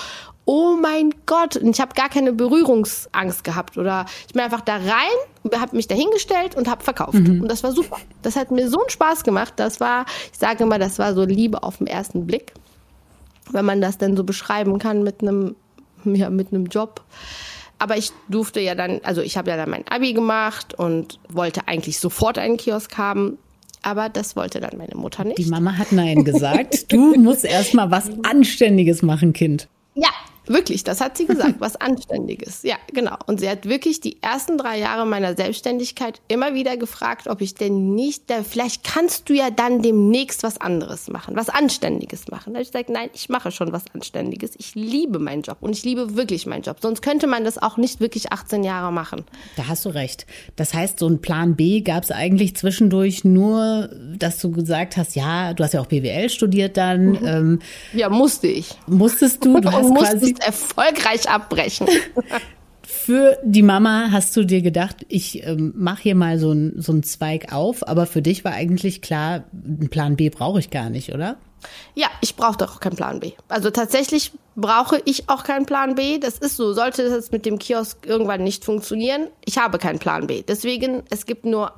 oh 0.45 0.77
mein 0.81 1.15
Gott, 1.27 1.57
und 1.57 1.71
ich 1.71 1.81
habe 1.81 1.95
gar 1.95 2.09
keine 2.09 2.33
Berührungsangst 2.33 3.45
gehabt 3.45 3.77
oder 3.77 4.07
ich 4.27 4.33
bin 4.33 4.43
einfach 4.43 4.63
da 4.63 4.77
rein, 4.77 5.61
habe 5.61 5.77
mich 5.77 5.89
dahingestellt 5.89 6.57
und 6.57 6.69
habe 6.69 6.83
verkauft 6.83 7.15
mhm. 7.15 7.43
und 7.43 7.49
das 7.49 7.63
war 7.63 7.73
super. 7.73 7.99
Das 8.23 8.37
hat 8.37 8.51
mir 8.51 8.69
so 8.71 8.81
einen 8.81 8.91
Spaß 8.91 9.25
gemacht. 9.25 9.55
Das 9.57 9.81
war, 9.81 10.07
ich 10.33 10.39
sage 10.39 10.65
immer, 10.65 10.79
das 10.79 10.99
war 10.99 11.15
so 11.15 11.25
Liebe 11.25 11.63
auf 11.63 11.79
den 11.79 11.87
ersten 11.87 12.27
Blick, 12.27 12.55
wenn 13.51 13.65
man 13.65 13.81
das 13.81 13.99
denn 13.99 14.17
so 14.17 14.25
beschreiben 14.25 14.79
kann 14.79 15.03
mit 15.03 15.23
einem 15.23 15.55
ja, 16.05 16.31
mit 16.31 16.53
einem 16.53 16.67
Job. 16.67 17.03
Aber 17.83 17.97
ich 17.97 18.13
durfte 18.29 18.61
ja 18.61 18.77
dann, 18.77 19.01
also 19.03 19.23
ich 19.23 19.37
habe 19.37 19.51
ja 19.51 19.57
dann 19.57 19.69
mein 19.69 19.85
Abi 19.89 20.13
gemacht 20.13 20.73
und 20.73 21.19
wollte 21.29 21.67
eigentlich 21.67 21.99
sofort 21.99 22.39
einen 22.39 22.57
Kiosk 22.57 22.97
haben. 22.97 23.39
Aber 23.83 24.09
das 24.09 24.37
wollte 24.37 24.61
dann 24.61 24.79
meine 24.79 24.95
Mutter 24.95 25.25
nicht. 25.25 25.39
Die 25.39 25.47
Mama 25.47 25.77
hat 25.77 25.91
Nein 25.91 26.23
gesagt. 26.23 26.93
Du 26.93 27.17
musst 27.17 27.45
erst 27.45 27.75
mal 27.75 27.91
was 27.91 28.09
Anständiges 28.23 29.03
machen, 29.03 29.33
Kind. 29.33 29.67
Ja, 29.97 30.11
Wirklich, 30.47 30.85
das 30.85 31.01
hat 31.01 31.17
sie 31.17 31.27
gesagt, 31.27 31.57
was 31.59 31.77
Anständiges. 31.77 32.63
Ja, 32.63 32.77
genau. 32.93 33.17
Und 33.27 33.41
sie 33.41 33.49
hat 33.49 33.69
wirklich 33.69 34.01
die 34.01 34.23
ersten 34.23 34.59
drei 34.59 34.79
Jahre 34.79 35.07
meiner 35.07 35.37
Selbstständigkeit 35.37 36.21
immer 36.29 36.55
wieder 36.55 36.77
gefragt, 36.77 37.29
ob 37.29 37.41
ich 37.41 37.55
denn 37.55 37.95
nicht, 37.95 38.29
da, 38.29 38.43
vielleicht 38.43 38.85
kannst 38.85 39.29
du 39.29 39.35
ja 39.35 39.51
dann 39.51 39.83
demnächst 39.83 40.43
was 40.43 40.61
anderes 40.61 41.09
machen, 41.09 41.37
was 41.37 41.49
Anständiges 41.49 42.29
machen. 42.29 42.53
Da 42.53 42.59
habe 42.59 42.63
ich 42.63 42.73
gesagt, 42.73 42.91
nein, 42.91 43.11
ich 43.15 43.29
mache 43.29 43.51
schon 43.51 43.73
was 43.73 43.85
Anständiges. 43.95 44.53
Ich 44.59 44.75
liebe 44.75 45.19
meinen 45.19 45.43
Job 45.43 45.59
und 45.61 45.77
ich 45.77 45.85
liebe 45.85 46.17
wirklich 46.17 46.47
meinen 46.47 46.63
Job. 46.63 46.79
Sonst 46.81 47.03
könnte 47.03 47.27
man 47.27 47.45
das 47.45 47.59
auch 47.59 47.77
nicht 47.77 48.01
wirklich 48.01 48.33
18 48.33 48.65
Jahre 48.65 48.93
machen. 48.93 49.25
Da 49.57 49.69
hast 49.69 49.85
du 49.85 49.91
recht. 49.91 50.27
Das 50.57 50.75
heißt, 50.75 50.99
so 50.99 51.09
ein 51.09 51.21
Plan 51.21 51.55
B 51.57 51.81
gab 51.81 52.03
es 52.03 52.11
eigentlich 52.11 52.57
zwischendurch 52.57 53.25
nur, 53.25 53.91
dass 54.19 54.41
du 54.41 54.51
gesagt 54.51 54.97
hast, 54.97 55.15
ja, 55.15 55.55
du 55.55 55.63
hast 55.63 55.75
ja 55.75 55.81
auch 55.81 55.87
BWL 55.87 56.29
studiert 56.31 56.77
dann. 56.77 57.11
Mhm. 57.11 57.27
Ähm, 57.27 57.59
ja, 57.93 58.09
musste 58.09 58.49
ich. 58.49 58.71
Musstest 58.87 59.45
du? 59.45 59.61
Du 59.61 59.71
hast 59.73 59.95
quasi 59.95 60.32
erfolgreich 60.41 61.29
abbrechen. 61.29 61.89
Für 62.83 63.39
die 63.43 63.63
Mama 63.63 64.09
hast 64.11 64.37
du 64.37 64.45
dir 64.45 64.61
gedacht, 64.61 65.07
ich 65.09 65.45
ähm, 65.45 65.73
mache 65.77 66.03
hier 66.03 66.15
mal 66.15 66.39
so 66.39 66.51
einen 66.51 66.81
so 66.81 66.93
einen 66.93 67.03
Zweig 67.03 67.53
auf, 67.53 67.87
aber 67.89 68.07
für 68.07 68.23
dich 68.23 68.45
war 68.45 68.53
eigentlich 68.53 69.03
klar, 69.03 69.45
einen 69.53 69.89
Plan 69.89 70.17
B 70.17 70.31
brauche 70.31 70.59
ich 70.59 70.71
gar 70.71 70.91
nicht, 70.91 71.13
oder? 71.15 71.37
Ja, 71.95 72.09
ich 72.21 72.37
brauche 72.37 72.59
doch 72.59 72.81
keinen 72.81 72.97
Plan 72.97 73.21
B. 73.21 73.33
Also 73.49 73.71
tatsächlich 73.71 74.33
brauche 74.57 75.01
ich 75.05 75.29
auch 75.29 75.45
keinen 75.45 75.67
Plan 75.67 75.95
B. 75.95 76.19
Das 76.19 76.39
ist 76.39 76.57
so. 76.57 76.73
Sollte 76.73 77.09
das 77.09 77.31
mit 77.31 77.47
dem 77.47 77.59
Kiosk 77.59 78.07
irgendwann 78.07 78.45
nicht 78.45 78.65
funktionieren, 78.65 79.29
ich 79.45 79.59
habe 79.59 79.79
keinen 79.79 79.99
Plan 79.99 80.27
B. 80.27 80.43
Deswegen, 80.43 81.03
es 81.11 81.27
gibt 81.27 81.45
nur 81.45 81.73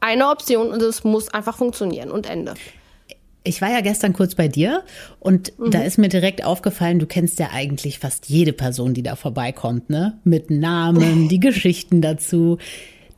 eine 0.00 0.28
Option 0.28 0.70
und 0.70 0.82
es 0.82 1.04
muss 1.04 1.28
einfach 1.28 1.56
funktionieren 1.56 2.10
und 2.10 2.28
Ende. 2.28 2.54
Ich 3.46 3.60
war 3.60 3.70
ja 3.70 3.82
gestern 3.82 4.14
kurz 4.14 4.34
bei 4.34 4.48
dir 4.48 4.82
und 5.20 5.52
mhm. 5.58 5.70
da 5.70 5.82
ist 5.82 5.98
mir 5.98 6.08
direkt 6.08 6.44
aufgefallen, 6.44 6.98
du 6.98 7.06
kennst 7.06 7.38
ja 7.38 7.50
eigentlich 7.52 7.98
fast 7.98 8.28
jede 8.30 8.54
Person, 8.54 8.94
die 8.94 9.02
da 9.02 9.16
vorbeikommt, 9.16 9.90
ne? 9.90 10.18
Mit 10.24 10.50
Namen, 10.50 11.28
die 11.28 11.40
Geschichten 11.40 12.00
dazu. 12.00 12.56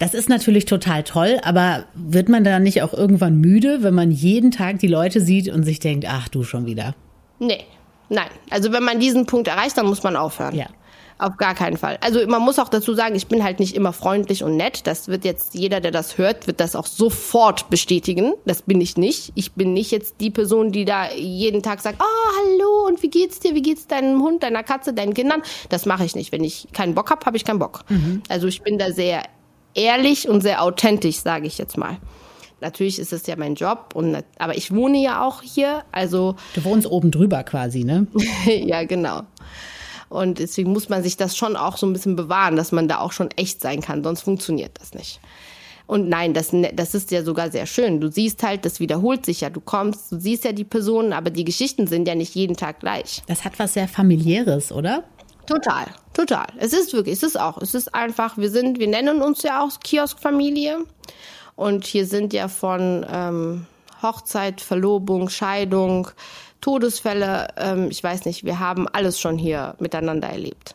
Das 0.00 0.14
ist 0.14 0.28
natürlich 0.28 0.64
total 0.64 1.04
toll, 1.04 1.38
aber 1.42 1.84
wird 1.94 2.28
man 2.28 2.42
da 2.42 2.58
nicht 2.58 2.82
auch 2.82 2.92
irgendwann 2.92 3.40
müde, 3.40 3.82
wenn 3.82 3.94
man 3.94 4.10
jeden 4.10 4.50
Tag 4.50 4.80
die 4.80 4.88
Leute 4.88 5.20
sieht 5.20 5.48
und 5.48 5.62
sich 5.62 5.78
denkt, 5.78 6.06
ach 6.08 6.28
du 6.28 6.42
schon 6.42 6.66
wieder? 6.66 6.94
Nee, 7.38 7.64
nein. 8.08 8.28
Also 8.50 8.72
wenn 8.72 8.82
man 8.82 8.98
diesen 8.98 9.26
Punkt 9.26 9.48
erreicht, 9.48 9.78
dann 9.78 9.86
muss 9.86 10.02
man 10.02 10.16
aufhören. 10.16 10.56
Ja. 10.56 10.66
Auf 11.18 11.38
gar 11.38 11.54
keinen 11.54 11.78
Fall. 11.78 11.96
Also 12.02 12.26
man 12.26 12.42
muss 12.42 12.58
auch 12.58 12.68
dazu 12.68 12.92
sagen, 12.94 13.14
ich 13.14 13.26
bin 13.26 13.42
halt 13.42 13.58
nicht 13.58 13.74
immer 13.74 13.94
freundlich 13.94 14.44
und 14.44 14.56
nett. 14.56 14.86
Das 14.86 15.08
wird 15.08 15.24
jetzt 15.24 15.54
jeder, 15.54 15.80
der 15.80 15.90
das 15.90 16.18
hört, 16.18 16.46
wird 16.46 16.60
das 16.60 16.76
auch 16.76 16.86
sofort 16.86 17.70
bestätigen. 17.70 18.34
Das 18.44 18.62
bin 18.62 18.82
ich 18.82 18.98
nicht. 18.98 19.32
Ich 19.34 19.52
bin 19.52 19.72
nicht 19.72 19.92
jetzt 19.92 20.16
die 20.20 20.30
Person, 20.30 20.72
die 20.72 20.84
da 20.84 21.10
jeden 21.12 21.62
Tag 21.62 21.80
sagt, 21.80 22.02
oh, 22.02 22.36
hallo 22.38 22.86
und 22.86 23.02
wie 23.02 23.08
geht's 23.08 23.40
dir? 23.40 23.54
Wie 23.54 23.62
geht's 23.62 23.86
deinem 23.86 24.22
Hund, 24.22 24.42
deiner 24.42 24.62
Katze, 24.62 24.92
deinen 24.92 25.14
Kindern? 25.14 25.42
Das 25.70 25.86
mache 25.86 26.04
ich 26.04 26.14
nicht. 26.14 26.32
Wenn 26.32 26.44
ich 26.44 26.68
keinen 26.74 26.94
Bock 26.94 27.10
habe, 27.10 27.24
habe 27.24 27.38
ich 27.38 27.44
keinen 27.44 27.60
Bock. 27.60 27.84
Mhm. 27.88 28.22
Also 28.28 28.46
ich 28.46 28.60
bin 28.60 28.76
da 28.76 28.92
sehr 28.92 29.22
ehrlich 29.72 30.28
und 30.28 30.42
sehr 30.42 30.62
authentisch, 30.62 31.16
sage 31.16 31.46
ich 31.46 31.56
jetzt 31.56 31.78
mal. 31.78 31.96
Natürlich 32.60 32.98
ist 32.98 33.12
es 33.12 33.26
ja 33.26 33.36
mein 33.36 33.54
Job, 33.54 33.90
und, 33.94 34.22
aber 34.38 34.56
ich 34.56 34.74
wohne 34.74 35.02
ja 35.02 35.26
auch 35.26 35.42
hier, 35.42 35.84
also. 35.92 36.36
Du 36.54 36.64
wohnst 36.64 36.90
oben 36.90 37.10
drüber 37.10 37.44
quasi, 37.44 37.84
ne? 37.84 38.06
ja, 38.46 38.84
genau. 38.84 39.22
Und 40.08 40.38
deswegen 40.38 40.72
muss 40.72 40.88
man 40.88 41.02
sich 41.02 41.16
das 41.16 41.36
schon 41.36 41.56
auch 41.56 41.76
so 41.76 41.86
ein 41.86 41.92
bisschen 41.92 42.16
bewahren, 42.16 42.56
dass 42.56 42.72
man 42.72 42.88
da 42.88 42.98
auch 42.98 43.12
schon 43.12 43.30
echt 43.32 43.60
sein 43.60 43.80
kann, 43.80 44.04
sonst 44.04 44.22
funktioniert 44.22 44.78
das 44.80 44.94
nicht. 44.94 45.20
Und 45.86 46.08
nein, 46.08 46.34
das, 46.34 46.52
ne, 46.52 46.72
das 46.74 46.94
ist 46.94 47.10
ja 47.12 47.22
sogar 47.22 47.50
sehr 47.50 47.66
schön. 47.66 48.00
Du 48.00 48.10
siehst 48.10 48.42
halt, 48.42 48.64
das 48.64 48.80
wiederholt 48.80 49.24
sich 49.24 49.42
ja. 49.42 49.50
Du 49.50 49.60
kommst, 49.60 50.10
du 50.10 50.18
siehst 50.18 50.44
ja 50.44 50.52
die 50.52 50.64
Personen, 50.64 51.12
aber 51.12 51.30
die 51.30 51.44
Geschichten 51.44 51.86
sind 51.86 52.08
ja 52.08 52.14
nicht 52.14 52.34
jeden 52.34 52.56
Tag 52.56 52.80
gleich. 52.80 53.22
Das 53.28 53.44
hat 53.44 53.58
was 53.58 53.74
sehr 53.74 53.86
familiäres, 53.86 54.72
oder? 54.72 55.04
Total, 55.46 55.86
total. 56.12 56.46
Es 56.58 56.72
ist 56.72 56.92
wirklich, 56.92 57.14
es 57.14 57.22
ist 57.22 57.38
auch, 57.38 57.58
es 57.62 57.74
ist 57.74 57.94
einfach, 57.94 58.36
wir 58.36 58.50
sind, 58.50 58.80
wir 58.80 58.88
nennen 58.88 59.22
uns 59.22 59.42
ja 59.44 59.62
auch 59.62 59.78
Kioskfamilie. 59.78 60.78
Und 61.54 61.86
hier 61.86 62.04
sind 62.04 62.32
ja 62.32 62.48
von 62.48 63.06
ähm, 63.08 63.66
Hochzeit, 64.02 64.60
Verlobung, 64.60 65.28
Scheidung, 65.28 66.08
Todesfälle, 66.66 67.46
ähm, 67.58 67.92
ich 67.92 68.02
weiß 68.02 68.24
nicht, 68.24 68.42
wir 68.42 68.58
haben 68.58 68.88
alles 68.88 69.20
schon 69.20 69.38
hier 69.38 69.76
miteinander 69.78 70.26
erlebt. 70.26 70.74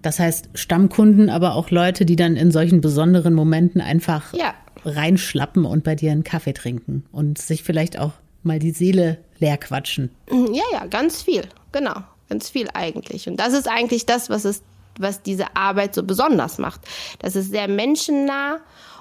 Das 0.00 0.18
heißt 0.18 0.48
Stammkunden, 0.54 1.28
aber 1.28 1.54
auch 1.54 1.70
Leute, 1.70 2.06
die 2.06 2.16
dann 2.16 2.34
in 2.34 2.50
solchen 2.50 2.80
besonderen 2.80 3.34
Momenten 3.34 3.82
einfach 3.82 4.32
ja. 4.32 4.54
reinschlappen 4.86 5.66
und 5.66 5.84
bei 5.84 5.96
dir 5.96 6.12
einen 6.12 6.24
Kaffee 6.24 6.54
trinken 6.54 7.04
und 7.12 7.36
sich 7.36 7.62
vielleicht 7.62 7.98
auch 7.98 8.12
mal 8.42 8.58
die 8.58 8.70
Seele 8.70 9.18
leer 9.38 9.58
quatschen. 9.58 10.10
Ja, 10.30 10.64
ja, 10.72 10.86
ganz 10.86 11.20
viel, 11.20 11.42
genau, 11.72 11.96
ganz 12.30 12.48
viel 12.48 12.68
eigentlich. 12.72 13.28
Und 13.28 13.36
das 13.36 13.52
ist 13.52 13.68
eigentlich 13.68 14.06
das, 14.06 14.30
was 14.30 14.46
es, 14.46 14.62
was 14.98 15.22
diese 15.22 15.56
Arbeit 15.56 15.94
so 15.94 16.02
besonders 16.02 16.58
macht. 16.58 16.80
Das 17.20 17.36
ist 17.36 17.50
sehr 17.50 17.68
menschennah 17.68 18.58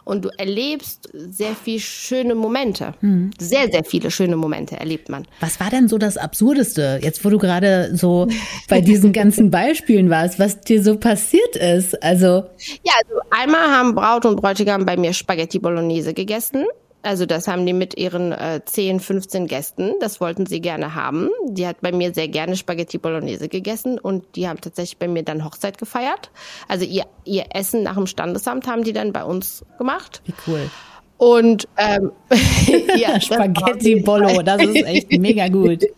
und 0.07 0.23
du 0.23 0.29
erlebst 0.37 1.09
sehr 1.13 1.53
viel 1.53 1.79
schöne 1.79 2.33
Momente. 2.33 2.93
Mhm. 3.01 3.31
Sehr, 3.39 3.69
sehr 3.69 3.83
viele 3.83 4.09
schöne 4.09 4.37
Momente 4.37 4.77
erlebt 4.79 5.09
man. 5.09 5.27
Was 5.41 5.59
war 5.59 5.69
denn 5.69 5.89
so 5.89 5.97
das 5.97 6.15
Absurdeste, 6.15 7.01
jetzt 7.03 7.25
wo 7.25 7.29
du 7.29 7.37
gerade 7.37 7.91
so 7.93 8.29
bei 8.69 8.79
diesen 8.79 9.11
ganzen 9.11 9.51
Beispielen 9.51 10.09
warst, 10.09 10.39
was 10.39 10.61
dir 10.61 10.81
so 10.81 10.97
passiert 10.97 11.57
ist? 11.57 12.01
Also 12.01 12.45
ja, 12.83 12.93
also 12.99 13.19
einmal 13.31 13.67
haben 13.69 13.95
Braut 13.95 14.25
und 14.25 14.37
Bräutigam 14.37 14.85
bei 14.85 14.95
mir 14.95 15.11
Spaghetti 15.11 15.59
Bolognese 15.59 16.13
gegessen. 16.13 16.65
Also 17.07 17.25
das 17.25 17.47
haben 17.47 17.65
die 17.65 17.71
mit 17.71 17.97
ihren 17.97 18.33
äh, 18.33 18.59
10, 18.65 18.99
15 18.99 19.47
Gästen. 19.47 19.93
Das 20.01 20.19
wollten 20.19 20.45
sie 20.45 20.59
gerne 20.59 20.93
haben. 20.93 21.29
Die 21.47 21.65
hat 21.65 21.79
bei 21.79 21.93
mir 21.93 22.13
sehr 22.13 22.27
gerne 22.27 22.57
Spaghetti 22.57 22.97
Bolognese 22.97 23.47
gegessen 23.47 23.97
und 23.97 24.25
die 24.35 24.49
haben 24.49 24.59
tatsächlich 24.59 24.97
bei 24.97 25.07
mir 25.07 25.23
dann 25.23 25.45
Hochzeit 25.45 25.77
gefeiert. 25.77 26.31
Also 26.67 26.83
ihr, 26.83 27.05
ihr 27.23 27.45
Essen 27.53 27.83
nach 27.83 27.95
dem 27.95 28.07
Standesamt 28.07 28.67
haben 28.67 28.83
die 28.83 28.91
dann 28.91 29.13
bei 29.13 29.23
uns 29.23 29.63
gemacht. 29.77 30.21
Wie 30.25 30.33
cool. 30.47 30.69
Und 31.15 31.69
ähm, 31.77 32.11
ja, 32.97 33.21
Spaghetti 33.21 34.01
Bolo, 34.01 34.41
das 34.41 34.61
ist 34.61 34.85
echt 34.85 35.11
mega 35.13 35.47
gut. 35.47 35.85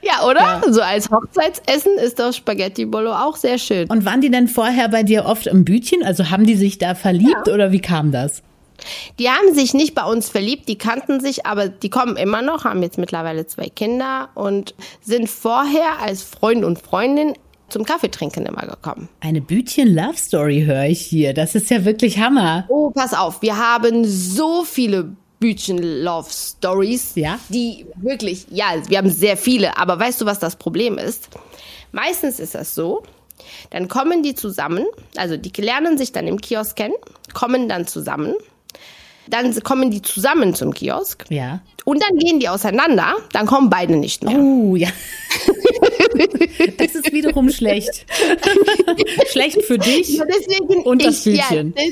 Ja, 0.00 0.24
oder? 0.26 0.40
Ja. 0.40 0.72
So 0.72 0.80
als 0.80 1.10
Hochzeitsessen 1.10 1.98
ist 1.98 2.18
das 2.18 2.36
Spaghetti 2.36 2.86
Bolo 2.86 3.12
auch 3.12 3.36
sehr 3.36 3.58
schön. 3.58 3.86
Und 3.90 4.06
waren 4.06 4.22
die 4.22 4.30
denn 4.30 4.48
vorher 4.48 4.88
bei 4.88 5.02
dir 5.02 5.26
oft 5.26 5.46
im 5.46 5.66
Bütchen? 5.66 6.02
Also 6.02 6.30
haben 6.30 6.46
die 6.46 6.54
sich 6.54 6.78
da 6.78 6.94
verliebt 6.94 7.48
ja. 7.48 7.52
oder 7.52 7.70
wie 7.70 7.80
kam 7.80 8.10
das? 8.10 8.42
Die 9.18 9.28
haben 9.28 9.54
sich 9.54 9.74
nicht 9.74 9.94
bei 9.94 10.04
uns 10.04 10.28
verliebt, 10.28 10.68
die 10.68 10.78
kannten 10.78 11.20
sich, 11.20 11.46
aber 11.46 11.68
die 11.68 11.90
kommen 11.90 12.16
immer 12.16 12.42
noch, 12.42 12.64
haben 12.64 12.82
jetzt 12.82 12.98
mittlerweile 12.98 13.46
zwei 13.46 13.68
Kinder 13.68 14.30
und 14.34 14.74
sind 15.00 15.28
vorher 15.28 16.00
als 16.00 16.22
Freund 16.22 16.64
und 16.64 16.78
Freundin 16.78 17.34
zum 17.68 17.84
Kaffeetrinken 17.84 18.46
immer 18.46 18.66
gekommen. 18.66 19.08
Eine 19.20 19.40
Bütchen-Love-Story 19.40 20.64
höre 20.66 20.84
ich 20.84 21.00
hier. 21.00 21.34
Das 21.34 21.54
ist 21.54 21.70
ja 21.70 21.84
wirklich 21.84 22.18
Hammer. 22.18 22.64
Oh, 22.68 22.90
pass 22.90 23.12
auf, 23.12 23.42
wir 23.42 23.58
haben 23.58 24.04
so 24.04 24.64
viele 24.64 25.12
Bütchen-Love-Stories, 25.40 27.12
ja? 27.16 27.38
die 27.48 27.86
wirklich, 27.96 28.46
ja, 28.50 28.66
wir 28.88 28.98
haben 28.98 29.10
sehr 29.10 29.36
viele, 29.36 29.76
aber 29.76 29.98
weißt 29.98 30.20
du, 30.20 30.26
was 30.26 30.38
das 30.38 30.56
Problem 30.56 30.98
ist? 30.98 31.28
Meistens 31.92 32.40
ist 32.40 32.54
das 32.54 32.74
so, 32.74 33.02
dann 33.70 33.88
kommen 33.88 34.22
die 34.22 34.34
zusammen, 34.34 34.84
also 35.16 35.36
die 35.36 35.52
lernen 35.60 35.96
sich 35.96 36.12
dann 36.12 36.26
im 36.26 36.40
Kiosk 36.40 36.76
kennen, 36.76 36.94
kommen 37.34 37.68
dann 37.68 37.86
zusammen 37.86 38.34
dann 39.30 39.62
kommen 39.62 39.90
die 39.90 40.02
zusammen 40.02 40.54
zum 40.54 40.74
Kiosk. 40.74 41.24
Ja. 41.28 41.60
Und 41.84 42.02
dann 42.02 42.16
gehen 42.18 42.40
die 42.40 42.48
auseinander, 42.48 43.14
dann 43.32 43.46
kommen 43.46 43.70
beide 43.70 43.96
nicht 43.96 44.22
mehr. 44.22 44.38
Oh, 44.38 44.76
ja. 44.76 44.88
das 46.78 46.94
ist 46.94 47.12
wiederum 47.12 47.50
schlecht. 47.50 48.04
schlecht 49.30 49.62
für 49.62 49.78
dich 49.78 50.18
ja, 50.18 50.24
und 50.84 51.04
das 51.04 51.26
ich, 51.26 51.40
Hütchen. 51.40 51.74
Ja, 51.76 51.84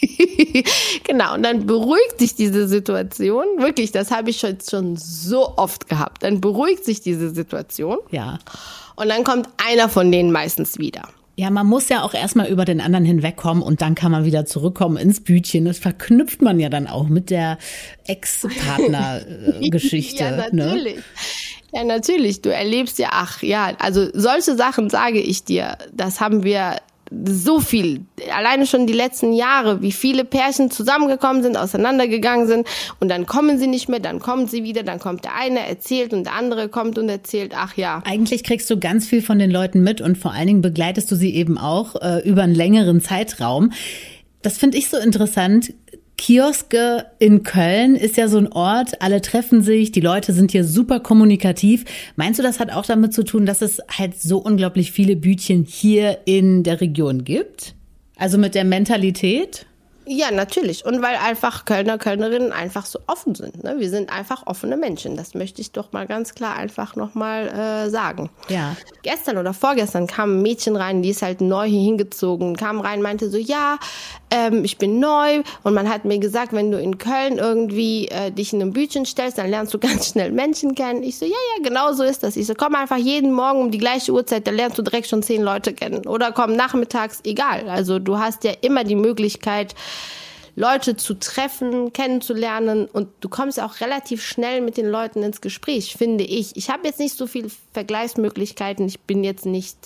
genau, 1.04 1.34
und 1.34 1.42
dann 1.42 1.66
beruhigt 1.66 2.18
sich 2.18 2.34
diese 2.34 2.68
Situation. 2.68 3.44
Wirklich, 3.58 3.92
das 3.92 4.10
habe 4.10 4.30
ich 4.30 4.38
schon, 4.38 4.58
schon 4.68 4.96
so 4.96 5.56
oft 5.56 5.88
gehabt. 5.88 6.22
Dann 6.22 6.40
beruhigt 6.40 6.84
sich 6.84 7.00
diese 7.00 7.34
Situation. 7.34 7.98
Ja. 8.10 8.38
Und 8.96 9.08
dann 9.08 9.24
kommt 9.24 9.48
einer 9.56 9.88
von 9.88 10.10
denen 10.10 10.32
meistens 10.32 10.78
wieder. 10.78 11.08
Ja, 11.38 11.48
man 11.50 11.66
muss 11.68 11.88
ja 11.88 12.02
auch 12.02 12.14
erstmal 12.14 12.48
über 12.48 12.64
den 12.64 12.80
anderen 12.80 13.04
hinwegkommen 13.04 13.62
und 13.62 13.80
dann 13.80 13.94
kann 13.94 14.10
man 14.10 14.24
wieder 14.24 14.44
zurückkommen 14.44 14.96
ins 14.96 15.22
Bütchen. 15.22 15.66
Das 15.66 15.78
verknüpft 15.78 16.42
man 16.42 16.58
ja 16.58 16.68
dann 16.68 16.88
auch 16.88 17.08
mit 17.08 17.30
der 17.30 17.58
Ex-Partner-Geschichte. 18.08 20.24
ja, 20.24 20.32
ne? 20.32 20.48
natürlich. 20.50 20.96
Ne? 20.96 21.02
Ja, 21.74 21.84
natürlich. 21.84 22.42
Du 22.42 22.52
erlebst 22.52 22.98
ja, 22.98 23.10
ach 23.12 23.40
ja, 23.44 23.72
also 23.78 24.08
solche 24.14 24.56
Sachen 24.56 24.90
sage 24.90 25.20
ich 25.20 25.44
dir, 25.44 25.78
das 25.92 26.20
haben 26.20 26.42
wir 26.42 26.78
so 27.10 27.60
viel, 27.60 28.02
alleine 28.34 28.66
schon 28.66 28.86
die 28.86 28.92
letzten 28.92 29.32
Jahre, 29.32 29.82
wie 29.82 29.92
viele 29.92 30.24
Pärchen 30.24 30.70
zusammengekommen 30.70 31.42
sind, 31.42 31.56
auseinandergegangen 31.56 32.46
sind 32.46 32.66
und 33.00 33.08
dann 33.08 33.26
kommen 33.26 33.58
sie 33.58 33.66
nicht 33.66 33.88
mehr, 33.88 34.00
dann 34.00 34.18
kommen 34.18 34.46
sie 34.46 34.64
wieder, 34.64 34.82
dann 34.82 34.98
kommt 34.98 35.24
der 35.24 35.34
eine, 35.34 35.66
erzählt 35.66 36.12
und 36.12 36.24
der 36.24 36.34
andere 36.34 36.68
kommt 36.68 36.98
und 36.98 37.08
erzählt, 37.08 37.52
ach 37.56 37.76
ja. 37.76 38.02
Eigentlich 38.04 38.44
kriegst 38.44 38.68
du 38.70 38.78
ganz 38.78 39.06
viel 39.06 39.22
von 39.22 39.38
den 39.38 39.50
Leuten 39.50 39.82
mit 39.82 40.00
und 40.00 40.18
vor 40.18 40.32
allen 40.32 40.46
Dingen 40.46 40.62
begleitest 40.62 41.10
du 41.10 41.16
sie 41.16 41.34
eben 41.34 41.58
auch 41.58 41.96
äh, 41.96 42.28
über 42.28 42.42
einen 42.42 42.54
längeren 42.54 43.00
Zeitraum. 43.00 43.72
Das 44.42 44.58
finde 44.58 44.78
ich 44.78 44.88
so 44.88 44.98
interessant. 44.98 45.72
Kioske 46.18 47.06
in 47.20 47.44
Köln 47.44 47.94
ist 47.94 48.16
ja 48.16 48.28
so 48.28 48.38
ein 48.38 48.52
Ort, 48.52 49.00
alle 49.00 49.22
treffen 49.22 49.62
sich, 49.62 49.92
die 49.92 50.00
Leute 50.00 50.32
sind 50.32 50.50
hier 50.50 50.64
super 50.64 51.00
kommunikativ. 51.00 51.84
Meinst 52.16 52.38
du, 52.38 52.42
das 52.42 52.60
hat 52.60 52.72
auch 52.72 52.84
damit 52.84 53.14
zu 53.14 53.22
tun, 53.22 53.46
dass 53.46 53.62
es 53.62 53.80
halt 53.96 54.20
so 54.20 54.38
unglaublich 54.38 54.92
viele 54.92 55.16
Bütchen 55.16 55.64
hier 55.64 56.18
in 56.26 56.64
der 56.64 56.80
Region 56.80 57.24
gibt? 57.24 57.74
Also 58.16 58.36
mit 58.36 58.56
der 58.56 58.64
Mentalität? 58.64 59.64
Ja, 60.10 60.30
natürlich. 60.30 60.86
Und 60.86 61.02
weil 61.02 61.16
einfach 61.16 61.66
Kölner, 61.66 61.98
Kölnerinnen 61.98 62.50
einfach 62.50 62.86
so 62.86 62.98
offen 63.06 63.34
sind. 63.34 63.62
Ne? 63.62 63.76
Wir 63.78 63.90
sind 63.90 64.10
einfach 64.10 64.46
offene 64.46 64.78
Menschen. 64.78 65.16
Das 65.16 65.34
möchte 65.34 65.60
ich 65.60 65.72
doch 65.72 65.92
mal 65.92 66.06
ganz 66.06 66.34
klar 66.34 66.56
einfach 66.56 66.96
nochmal 66.96 67.48
äh, 67.48 67.90
sagen. 67.90 68.30
Ja. 68.48 68.74
Gestern 69.02 69.36
oder 69.36 69.52
vorgestern 69.52 70.06
kam 70.06 70.38
ein 70.38 70.42
Mädchen 70.42 70.76
rein, 70.76 71.02
die 71.02 71.10
ist 71.10 71.20
halt 71.20 71.42
neu 71.42 71.66
hier 71.66 71.82
hingezogen, 71.82 72.56
kam 72.56 72.80
rein, 72.80 73.02
meinte 73.02 73.28
so, 73.28 73.36
ja, 73.36 73.78
ähm, 74.30 74.64
ich 74.64 74.78
bin 74.78 75.00
neu 75.00 75.42
und 75.62 75.74
man 75.74 75.88
hat 75.88 76.04
mir 76.04 76.18
gesagt, 76.18 76.52
wenn 76.52 76.70
du 76.70 76.80
in 76.80 76.98
Köln 76.98 77.38
irgendwie 77.38 78.08
äh, 78.08 78.30
dich 78.30 78.52
in 78.52 78.60
einem 78.60 78.72
Bütchen 78.72 79.06
stellst, 79.06 79.38
dann 79.38 79.50
lernst 79.50 79.72
du 79.74 79.78
ganz 79.80 80.08
schnell 80.08 80.32
Menschen 80.32 80.74
kennen. 80.74 81.02
Ich 81.02 81.18
so, 81.18 81.24
ja, 81.24 81.32
ja, 81.32 81.62
genau 81.62 81.92
so 81.92 82.02
ist 82.02 82.22
das. 82.22 82.36
Ich 82.36 82.46
so, 82.46 82.54
komm 82.54 82.74
einfach 82.74 82.96
jeden 82.96 83.32
Morgen 83.32 83.60
um 83.60 83.70
die 83.70 83.78
gleiche 83.78 84.12
Uhrzeit, 84.12 84.46
da 84.46 84.50
lernst 84.50 84.78
du 84.78 84.82
direkt 84.82 85.08
schon 85.08 85.22
zehn 85.22 85.42
Leute 85.42 85.72
kennen. 85.72 86.06
Oder 86.06 86.32
komm 86.32 86.54
nachmittags, 86.54 87.20
egal. 87.24 87.68
Also 87.68 87.98
du 87.98 88.18
hast 88.18 88.44
ja 88.44 88.52
immer 88.60 88.84
die 88.84 88.96
Möglichkeit, 88.96 89.74
Leute 90.58 90.96
zu 90.96 91.14
treffen, 91.14 91.92
kennenzulernen 91.92 92.86
und 92.86 93.08
du 93.20 93.28
kommst 93.28 93.60
auch 93.60 93.80
relativ 93.80 94.24
schnell 94.24 94.60
mit 94.60 94.76
den 94.76 94.86
Leuten 94.86 95.22
ins 95.22 95.40
Gespräch, 95.40 95.94
finde 95.96 96.24
ich. 96.24 96.56
Ich 96.56 96.68
habe 96.68 96.84
jetzt 96.84 96.98
nicht 96.98 97.16
so 97.16 97.28
viele 97.28 97.48
Vergleichsmöglichkeiten. 97.72 98.84
Ich 98.86 98.98
bin 99.00 99.22
jetzt 99.22 99.46
nicht 99.46 99.76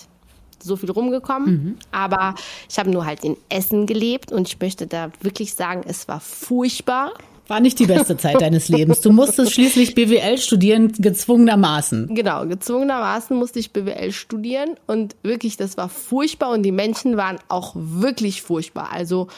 so 0.63 0.77
viel 0.77 0.91
rumgekommen, 0.91 1.51
mhm. 1.51 1.77
aber 1.91 2.35
ich 2.69 2.79
habe 2.79 2.91
nur 2.91 3.07
halt 3.07 3.25
in 3.25 3.37
Essen 3.49 3.87
gelebt 3.87 4.33
und 4.33 4.49
ich 4.49 4.61
möchte 4.61 4.87
da 4.87 5.11
wirklich 5.21 5.55
sagen, 5.55 5.83
es 5.87 6.09
war 6.09 6.21
furchtbar. 6.21 7.13
War 7.49 7.61
nicht 7.61 7.79
die 7.79 7.87
beste 7.87 8.17
Zeit 8.17 8.41
deines 8.41 8.69
Lebens. 8.69 9.01
Du 9.01 9.11
musstest 9.11 9.53
schließlich 9.53 9.95
BWL 9.95 10.39
studieren, 10.39 10.93
gezwungenermaßen. 10.93 12.15
Genau, 12.15 12.47
gezwungenermaßen 12.47 13.37
musste 13.37 13.59
ich 13.59 13.73
BWL 13.73 14.13
studieren 14.13 14.77
und 14.87 15.17
wirklich, 15.23 15.57
das 15.57 15.77
war 15.77 15.89
furchtbar 15.89 16.51
und 16.51 16.63
die 16.63 16.73
Menschen 16.73 17.17
waren 17.17 17.39
auch 17.49 17.73
wirklich 17.75 18.43
furchtbar. 18.43 18.91
Also 18.93 19.29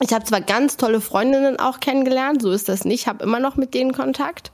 ich 0.00 0.12
habe 0.12 0.24
zwar 0.24 0.40
ganz 0.40 0.76
tolle 0.76 1.00
Freundinnen 1.00 1.58
auch 1.58 1.80
kennengelernt, 1.80 2.42
so 2.42 2.52
ist 2.52 2.68
das 2.68 2.84
nicht, 2.84 3.08
habe 3.08 3.24
immer 3.24 3.40
noch 3.40 3.56
mit 3.56 3.74
denen 3.74 3.92
Kontakt. 3.92 4.52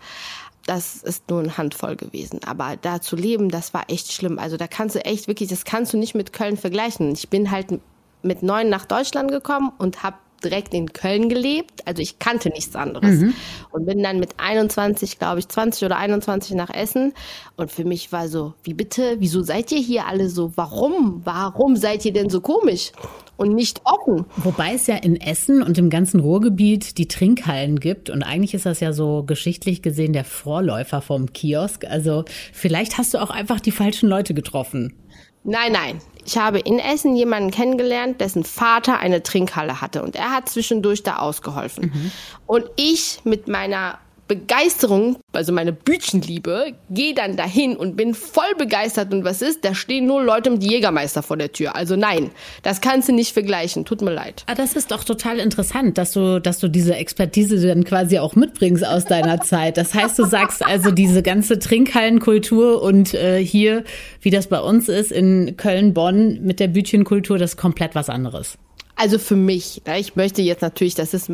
Das 0.66 1.02
ist 1.02 1.28
nur 1.28 1.40
eine 1.40 1.58
Handvoll 1.58 1.96
gewesen. 1.96 2.40
Aber 2.46 2.76
da 2.80 3.00
zu 3.00 3.16
leben, 3.16 3.50
das 3.50 3.74
war 3.74 3.84
echt 3.88 4.12
schlimm. 4.12 4.38
Also 4.38 4.56
da 4.56 4.66
kannst 4.66 4.94
du 4.96 5.04
echt 5.04 5.28
wirklich, 5.28 5.48
das 5.48 5.64
kannst 5.64 5.92
du 5.92 5.98
nicht 5.98 6.14
mit 6.14 6.32
Köln 6.32 6.56
vergleichen. 6.56 7.12
Ich 7.12 7.28
bin 7.28 7.50
halt 7.50 7.80
mit 8.22 8.42
neun 8.42 8.70
nach 8.70 8.86
Deutschland 8.86 9.30
gekommen 9.30 9.72
und 9.78 10.02
habe 10.02 10.16
direkt 10.44 10.74
in 10.74 10.92
Köln 10.92 11.28
gelebt. 11.28 11.86
Also 11.86 12.02
ich 12.02 12.18
kannte 12.18 12.50
nichts 12.50 12.76
anderes. 12.76 13.20
Mhm. 13.20 13.34
Und 13.70 13.86
bin 13.86 14.02
dann 14.02 14.20
mit 14.20 14.34
21, 14.38 15.18
glaube 15.18 15.40
ich, 15.40 15.48
20 15.48 15.86
oder 15.86 15.96
21 15.96 16.54
nach 16.54 16.72
Essen. 16.72 17.12
Und 17.56 17.70
für 17.70 17.84
mich 17.84 18.12
war 18.12 18.28
so, 18.28 18.54
wie 18.62 18.74
bitte, 18.74 19.16
wieso 19.18 19.42
seid 19.42 19.72
ihr 19.72 19.78
hier 19.78 20.06
alle 20.06 20.28
so? 20.28 20.52
Warum? 20.56 21.22
Warum 21.24 21.76
seid 21.76 22.04
ihr 22.04 22.12
denn 22.12 22.30
so 22.30 22.40
komisch? 22.40 22.92
Und 23.36 23.54
nicht 23.54 23.80
offen. 23.84 24.26
Wobei 24.36 24.74
es 24.74 24.86
ja 24.86 24.94
in 24.96 25.20
Essen 25.20 25.60
und 25.60 25.76
im 25.76 25.90
ganzen 25.90 26.20
Ruhrgebiet 26.20 26.98
die 26.98 27.08
Trinkhallen 27.08 27.80
gibt. 27.80 28.08
Und 28.08 28.22
eigentlich 28.22 28.54
ist 28.54 28.66
das 28.66 28.78
ja 28.78 28.92
so 28.92 29.24
geschichtlich 29.24 29.82
gesehen 29.82 30.12
der 30.12 30.24
Vorläufer 30.24 31.00
vom 31.00 31.32
Kiosk. 31.32 31.84
Also 31.84 32.24
vielleicht 32.52 32.96
hast 32.96 33.12
du 33.14 33.18
auch 33.18 33.30
einfach 33.30 33.58
die 33.58 33.72
falschen 33.72 34.08
Leute 34.08 34.34
getroffen. 34.34 34.94
Nein, 35.42 35.72
nein. 35.72 35.98
Ich 36.24 36.38
habe 36.38 36.58
in 36.58 36.78
Essen 36.78 37.16
jemanden 37.16 37.50
kennengelernt, 37.50 38.20
dessen 38.20 38.44
Vater 38.44 38.98
eine 38.98 39.22
Trinkhalle 39.22 39.80
hatte 39.80 40.02
und 40.02 40.16
er 40.16 40.30
hat 40.30 40.48
zwischendurch 40.48 41.02
da 41.02 41.16
ausgeholfen. 41.16 41.92
Mhm. 41.94 42.10
Und 42.46 42.64
ich 42.76 43.20
mit 43.24 43.48
meiner 43.48 43.98
Begeisterung, 44.26 45.16
also 45.32 45.52
meine 45.52 45.72
Bütchenliebe, 45.72 46.72
gehe 46.90 47.14
dann 47.14 47.36
dahin 47.36 47.76
und 47.76 47.96
bin 47.96 48.14
voll 48.14 48.54
begeistert 48.56 49.12
und 49.12 49.24
was 49.24 49.42
ist? 49.42 49.64
Da 49.64 49.74
stehen 49.74 50.06
nur 50.06 50.22
Leute 50.22 50.50
mit 50.50 50.62
Jägermeister 50.62 51.22
vor 51.22 51.36
der 51.36 51.52
Tür. 51.52 51.76
Also 51.76 51.96
nein, 51.96 52.30
das 52.62 52.80
kannst 52.80 53.08
du 53.08 53.12
nicht 53.12 53.32
vergleichen. 53.32 53.84
Tut 53.84 54.00
mir 54.00 54.12
leid. 54.12 54.44
Ah, 54.46 54.54
das 54.54 54.76
ist 54.76 54.90
doch 54.90 55.04
total 55.04 55.38
interessant, 55.38 55.98
dass 55.98 56.12
du, 56.12 56.40
dass 56.40 56.58
du 56.58 56.68
diese 56.68 56.94
Expertise 56.94 57.66
dann 57.66 57.84
quasi 57.84 58.18
auch 58.18 58.34
mitbringst 58.34 58.86
aus 58.86 59.04
deiner 59.04 59.40
Zeit. 59.42 59.76
Das 59.76 59.92
heißt, 59.92 60.18
du 60.18 60.24
sagst 60.24 60.64
also 60.64 60.90
diese 60.90 61.22
ganze 61.22 61.58
Trinkhallenkultur 61.58 62.82
und 62.82 63.12
äh, 63.14 63.44
hier, 63.44 63.84
wie 64.22 64.30
das 64.30 64.46
bei 64.46 64.60
uns 64.60 64.88
ist 64.88 65.12
in 65.12 65.56
Köln, 65.56 65.92
Bonn 65.92 66.40
mit 66.42 66.60
der 66.60 66.68
Bütchenkultur, 66.68 67.38
das 67.38 67.52
ist 67.52 67.56
komplett 67.56 67.94
was 67.94 68.08
anderes. 68.08 68.56
Also 68.96 69.18
für 69.18 69.34
mich, 69.34 69.82
ne, 69.86 69.98
ich 69.98 70.14
möchte 70.14 70.40
jetzt 70.40 70.62
natürlich, 70.62 70.94
das 70.94 71.14
ist 71.14 71.30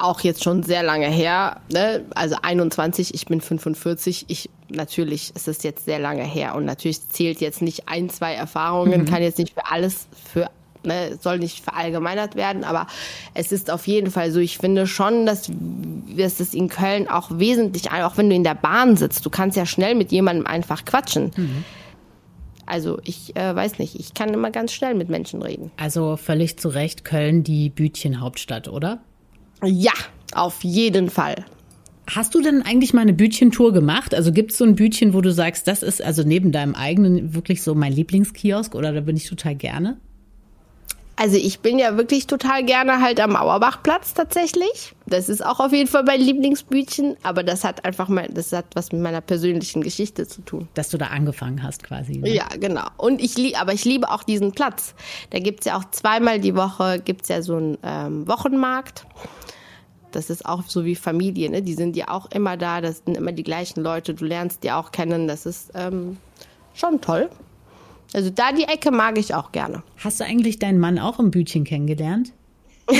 auch 0.00 0.20
jetzt 0.20 0.44
schon 0.44 0.62
sehr 0.62 0.82
lange 0.82 1.08
her, 1.08 1.60
ne, 1.72 2.04
also 2.14 2.36
21, 2.40 3.14
ich 3.14 3.26
bin 3.26 3.40
45, 3.40 4.26
ich 4.28 4.48
natürlich 4.68 5.34
ist 5.34 5.48
es 5.48 5.64
jetzt 5.64 5.84
sehr 5.84 5.98
lange 5.98 6.22
her 6.22 6.54
und 6.54 6.64
natürlich 6.64 7.08
zählt 7.08 7.40
jetzt 7.40 7.62
nicht 7.62 7.88
ein, 7.88 8.10
zwei 8.10 8.34
Erfahrungen, 8.34 9.02
mhm. 9.02 9.04
kann 9.06 9.22
jetzt 9.22 9.38
nicht 9.38 9.54
für 9.54 9.66
alles, 9.66 10.06
für 10.32 10.50
ne, 10.84 11.18
soll 11.20 11.38
nicht 11.38 11.64
verallgemeinert 11.64 12.36
werden, 12.36 12.62
aber 12.62 12.86
es 13.34 13.50
ist 13.50 13.72
auf 13.72 13.88
jeden 13.88 14.12
Fall 14.12 14.30
so, 14.30 14.38
ich 14.38 14.58
finde 14.58 14.86
schon, 14.86 15.26
dass, 15.26 15.50
dass 16.16 16.38
es 16.38 16.54
in 16.54 16.68
Köln 16.68 17.08
auch 17.08 17.30
wesentlich, 17.32 17.90
auch 17.90 18.16
wenn 18.16 18.30
du 18.30 18.36
in 18.36 18.44
der 18.44 18.54
Bahn 18.54 18.96
sitzt, 18.96 19.26
du 19.26 19.30
kannst 19.30 19.56
ja 19.56 19.66
schnell 19.66 19.96
mit 19.96 20.12
jemandem 20.12 20.46
einfach 20.46 20.84
quatschen. 20.84 21.32
Mhm. 21.36 21.64
Also 22.70 23.00
ich 23.04 23.34
äh, 23.34 23.54
weiß 23.54 23.80
nicht, 23.80 23.98
ich 23.98 24.14
kann 24.14 24.32
immer 24.32 24.52
ganz 24.52 24.72
schnell 24.72 24.94
mit 24.94 25.08
Menschen 25.08 25.42
reden. 25.42 25.72
Also 25.76 26.16
völlig 26.16 26.56
zu 26.56 26.68
Recht 26.68 27.04
Köln 27.04 27.42
die 27.42 27.68
Bütchenhauptstadt, 27.68 28.68
oder? 28.68 29.00
Ja, 29.64 29.92
auf 30.34 30.62
jeden 30.62 31.10
Fall. 31.10 31.44
Hast 32.08 32.34
du 32.34 32.40
denn 32.40 32.62
eigentlich 32.62 32.94
mal 32.94 33.02
eine 33.02 33.12
Bütchentour 33.12 33.72
gemacht? 33.72 34.14
Also 34.14 34.32
gibt 34.32 34.52
es 34.52 34.58
so 34.58 34.64
ein 34.64 34.76
Bütchen, 34.76 35.14
wo 35.14 35.20
du 35.20 35.32
sagst, 35.32 35.66
das 35.66 35.82
ist 35.82 36.02
also 36.02 36.22
neben 36.22 36.52
deinem 36.52 36.76
eigenen 36.76 37.34
wirklich 37.34 37.62
so 37.62 37.74
mein 37.74 37.92
Lieblingskiosk 37.92 38.74
oder 38.76 38.92
da 38.92 39.00
bin 39.00 39.16
ich 39.16 39.28
total 39.28 39.56
gerne? 39.56 39.98
Also 41.16 41.36
ich 41.36 41.60
bin 41.60 41.78
ja 41.78 41.98
wirklich 41.98 42.26
total 42.26 42.64
gerne 42.64 43.02
halt 43.02 43.20
am 43.20 43.36
Auerbachplatz 43.36 44.14
tatsächlich. 44.14 44.94
Das 45.06 45.28
ist 45.28 45.44
auch 45.44 45.60
auf 45.60 45.72
jeden 45.72 45.88
Fall 45.88 46.04
mein 46.04 46.20
Lieblingsbütchen, 46.20 47.16
aber 47.22 47.42
das 47.42 47.62
hat 47.62 47.84
einfach 47.84 48.08
mal, 48.08 48.28
das 48.28 48.52
hat 48.52 48.66
was 48.74 48.90
mit 48.92 49.02
meiner 49.02 49.20
persönlichen 49.20 49.82
Geschichte 49.82 50.26
zu 50.26 50.40
tun. 50.42 50.68
Dass 50.74 50.88
du 50.88 50.96
da 50.96 51.08
angefangen 51.08 51.62
hast 51.62 51.82
quasi. 51.82 52.18
Ne? 52.18 52.32
Ja, 52.32 52.46
genau. 52.58 52.86
Und 52.96 53.20
ich 53.20 53.36
liebe, 53.36 53.58
aber 53.58 53.74
ich 53.74 53.84
liebe 53.84 54.10
auch 54.10 54.22
diesen 54.22 54.52
Platz. 54.52 54.94
Da 55.28 55.40
gibt's 55.40 55.66
ja 55.66 55.76
auch 55.76 55.84
zweimal 55.90 56.40
die 56.40 56.54
Woche 56.54 57.00
gibt's 57.04 57.28
ja 57.28 57.42
so 57.42 57.56
einen 57.56 57.78
ähm, 57.82 58.26
Wochenmarkt. 58.26 59.04
Das 60.12 60.30
ist 60.30 60.46
auch 60.46 60.62
so 60.66 60.84
wie 60.84 60.96
Familie, 60.96 61.50
ne? 61.50 61.62
Die 61.62 61.74
sind 61.74 61.96
ja 61.96 62.08
auch 62.08 62.30
immer 62.30 62.56
da, 62.56 62.80
das 62.80 63.02
sind 63.04 63.16
immer 63.16 63.32
die 63.32 63.44
gleichen 63.44 63.82
Leute, 63.82 64.14
du 64.14 64.24
lernst 64.24 64.64
die 64.64 64.72
auch 64.72 64.90
kennen, 64.90 65.28
das 65.28 65.46
ist 65.46 65.70
ähm, 65.74 66.16
schon 66.74 67.00
toll. 67.00 67.28
Also 68.12 68.30
da 68.30 68.52
die 68.52 68.64
Ecke 68.64 68.90
mag 68.90 69.18
ich 69.18 69.34
auch 69.34 69.52
gerne. 69.52 69.82
Hast 69.98 70.20
du 70.20 70.24
eigentlich 70.24 70.58
deinen 70.58 70.78
Mann 70.78 70.98
auch 70.98 71.18
im 71.18 71.30
Bütchen 71.30 71.64
kennengelernt? 71.64 72.32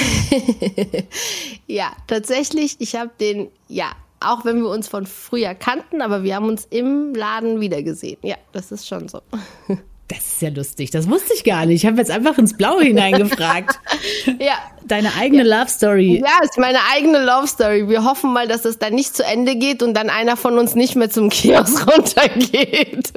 ja, 1.66 1.92
tatsächlich. 2.06 2.76
Ich 2.78 2.94
habe 2.94 3.10
den, 3.20 3.48
ja, 3.68 3.92
auch 4.20 4.44
wenn 4.44 4.62
wir 4.62 4.68
uns 4.68 4.86
von 4.86 5.06
früher 5.06 5.54
kannten, 5.54 6.02
aber 6.02 6.22
wir 6.22 6.36
haben 6.36 6.46
uns 6.46 6.66
im 6.70 7.14
Laden 7.14 7.60
wiedergesehen. 7.60 8.18
Ja, 8.22 8.36
das 8.52 8.70
ist 8.72 8.86
schon 8.86 9.08
so. 9.08 9.20
Das 10.10 10.26
ist 10.26 10.42
ja 10.42 10.48
lustig. 10.48 10.90
Das 10.90 11.08
wusste 11.08 11.32
ich 11.34 11.44
gar 11.44 11.66
nicht. 11.66 11.84
Ich 11.84 11.86
habe 11.86 11.98
jetzt 11.98 12.10
einfach 12.10 12.36
ins 12.36 12.56
Blaue 12.56 12.82
hineingefragt. 12.82 13.78
ja. 14.40 14.58
Deine 14.90 15.14
eigene 15.14 15.46
ja. 15.46 15.60
Love 15.60 15.70
Story. 15.70 16.20
Ja, 16.20 16.42
ist 16.42 16.58
meine 16.58 16.78
eigene 16.92 17.24
Love 17.24 17.46
Story. 17.46 17.88
Wir 17.88 18.04
hoffen 18.04 18.32
mal, 18.32 18.48
dass 18.48 18.64
es 18.64 18.78
dann 18.78 18.94
nicht 18.94 19.14
zu 19.14 19.24
Ende 19.24 19.54
geht 19.54 19.84
und 19.84 19.94
dann 19.94 20.10
einer 20.10 20.36
von 20.36 20.58
uns 20.58 20.74
nicht 20.74 20.96
mehr 20.96 21.08
zum 21.08 21.30
Kiosk 21.30 21.86
runtergeht. 21.96 23.12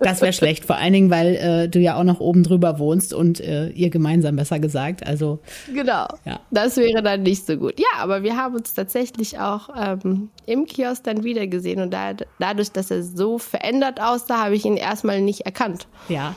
das 0.00 0.20
wäre 0.20 0.34
schlecht. 0.34 0.66
Vor 0.66 0.76
allen 0.76 0.92
Dingen, 0.92 1.10
weil 1.10 1.36
äh, 1.36 1.68
du 1.68 1.78
ja 1.78 1.96
auch 1.96 2.04
noch 2.04 2.20
oben 2.20 2.42
drüber 2.42 2.78
wohnst 2.78 3.14
und 3.14 3.40
äh, 3.40 3.68
ihr 3.70 3.88
gemeinsam 3.88 4.36
besser 4.36 4.58
gesagt. 4.58 5.06
Also. 5.06 5.38
Genau. 5.72 6.06
Ja. 6.26 6.40
Das 6.50 6.76
wäre 6.76 7.02
dann 7.02 7.22
nicht 7.22 7.46
so 7.46 7.56
gut. 7.56 7.80
Ja, 7.80 8.02
aber 8.02 8.22
wir 8.22 8.36
haben 8.36 8.54
uns 8.54 8.74
tatsächlich 8.74 9.38
auch 9.38 9.70
ähm, 9.74 10.28
im 10.44 10.66
Kiosk 10.66 11.04
dann 11.04 11.24
wiedergesehen 11.24 11.80
und 11.80 11.94
da, 11.94 12.12
dadurch, 12.38 12.72
dass 12.72 12.90
er 12.90 13.02
so 13.02 13.38
verändert 13.38 14.02
aussah, 14.02 14.44
habe 14.44 14.54
ich 14.54 14.66
ihn 14.66 14.76
erstmal 14.76 15.22
nicht 15.22 15.46
erkannt. 15.46 15.86
Ja. 16.10 16.34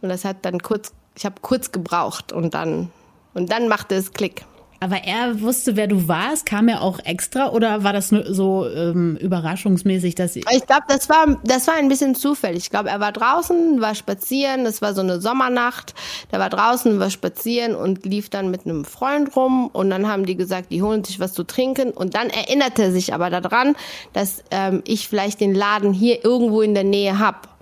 Und 0.00 0.10
das 0.10 0.24
hat 0.24 0.36
dann 0.42 0.60
kurz, 0.60 0.92
ich 1.16 1.24
habe 1.24 1.36
kurz 1.40 1.72
gebraucht 1.72 2.32
und 2.32 2.54
dann, 2.54 2.90
und 3.34 3.50
dann 3.52 3.68
machte 3.68 3.94
es 3.94 4.12
Klick. 4.12 4.44
Aber 4.84 5.02
er 5.02 5.40
wusste, 5.40 5.76
wer 5.76 5.86
du 5.86 6.08
warst. 6.08 6.44
Kam 6.44 6.68
er 6.68 6.82
auch 6.82 6.98
extra 6.98 7.52
oder 7.52 7.84
war 7.84 7.94
das 7.94 8.12
nur 8.12 8.34
so 8.34 8.68
ähm, 8.68 9.16
überraschungsmäßig, 9.16 10.14
dass 10.14 10.36
ich 10.36 10.66
glaube, 10.66 10.82
das 10.88 11.08
war 11.08 11.38
das 11.42 11.66
war 11.66 11.76
ein 11.76 11.88
bisschen 11.88 12.14
zufällig. 12.14 12.64
Ich 12.64 12.70
glaube, 12.70 12.90
er 12.90 13.00
war 13.00 13.10
draußen, 13.10 13.80
war 13.80 13.94
spazieren. 13.94 14.64
Das 14.64 14.82
war 14.82 14.92
so 14.92 15.00
eine 15.00 15.22
Sommernacht. 15.22 15.94
Der 16.32 16.38
war 16.38 16.50
draußen, 16.50 17.00
war 17.00 17.08
spazieren 17.08 17.74
und 17.74 18.04
lief 18.04 18.28
dann 18.28 18.50
mit 18.50 18.66
einem 18.66 18.84
Freund 18.84 19.34
rum. 19.36 19.68
Und 19.68 19.88
dann 19.88 20.06
haben 20.06 20.26
die 20.26 20.36
gesagt, 20.36 20.70
die 20.70 20.82
holen 20.82 21.02
sich 21.02 21.18
was 21.18 21.32
zu 21.32 21.44
trinken. 21.44 21.90
Und 21.90 22.14
dann 22.14 22.28
erinnerte 22.28 22.82
er 22.82 22.92
sich 22.92 23.14
aber 23.14 23.30
daran, 23.30 23.76
dass 24.12 24.44
ähm, 24.50 24.82
ich 24.86 25.08
vielleicht 25.08 25.40
den 25.40 25.54
Laden 25.54 25.94
hier 25.94 26.22
irgendwo 26.22 26.60
in 26.60 26.74
der 26.74 26.84
Nähe 26.84 27.18
hab. 27.18 27.53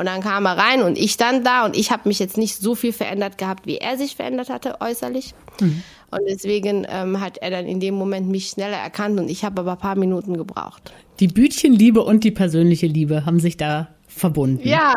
Und 0.00 0.06
dann 0.06 0.22
kam 0.22 0.46
er 0.46 0.56
rein 0.56 0.80
und 0.80 0.96
ich 0.96 1.12
stand 1.12 1.46
da 1.46 1.66
und 1.66 1.76
ich 1.76 1.90
habe 1.90 2.08
mich 2.08 2.18
jetzt 2.18 2.38
nicht 2.38 2.56
so 2.56 2.74
viel 2.74 2.94
verändert 2.94 3.36
gehabt, 3.36 3.66
wie 3.66 3.76
er 3.76 3.98
sich 3.98 4.16
verändert 4.16 4.48
hatte 4.48 4.80
äußerlich. 4.80 5.34
Mhm. 5.60 5.82
Und 6.10 6.20
deswegen 6.26 6.86
ähm, 6.88 7.20
hat 7.20 7.36
er 7.36 7.50
dann 7.50 7.66
in 7.66 7.80
dem 7.80 7.96
Moment 7.96 8.26
mich 8.26 8.48
schneller 8.48 8.78
erkannt 8.78 9.20
und 9.20 9.28
ich 9.28 9.44
habe 9.44 9.60
aber 9.60 9.72
ein 9.72 9.78
paar 9.78 9.96
Minuten 9.96 10.38
gebraucht. 10.38 10.94
Die 11.20 11.28
Bütchenliebe 11.28 12.02
und 12.02 12.24
die 12.24 12.30
persönliche 12.30 12.86
Liebe 12.86 13.26
haben 13.26 13.40
sich 13.40 13.58
da 13.58 13.88
verbunden. 14.08 14.66
Ja, 14.66 14.94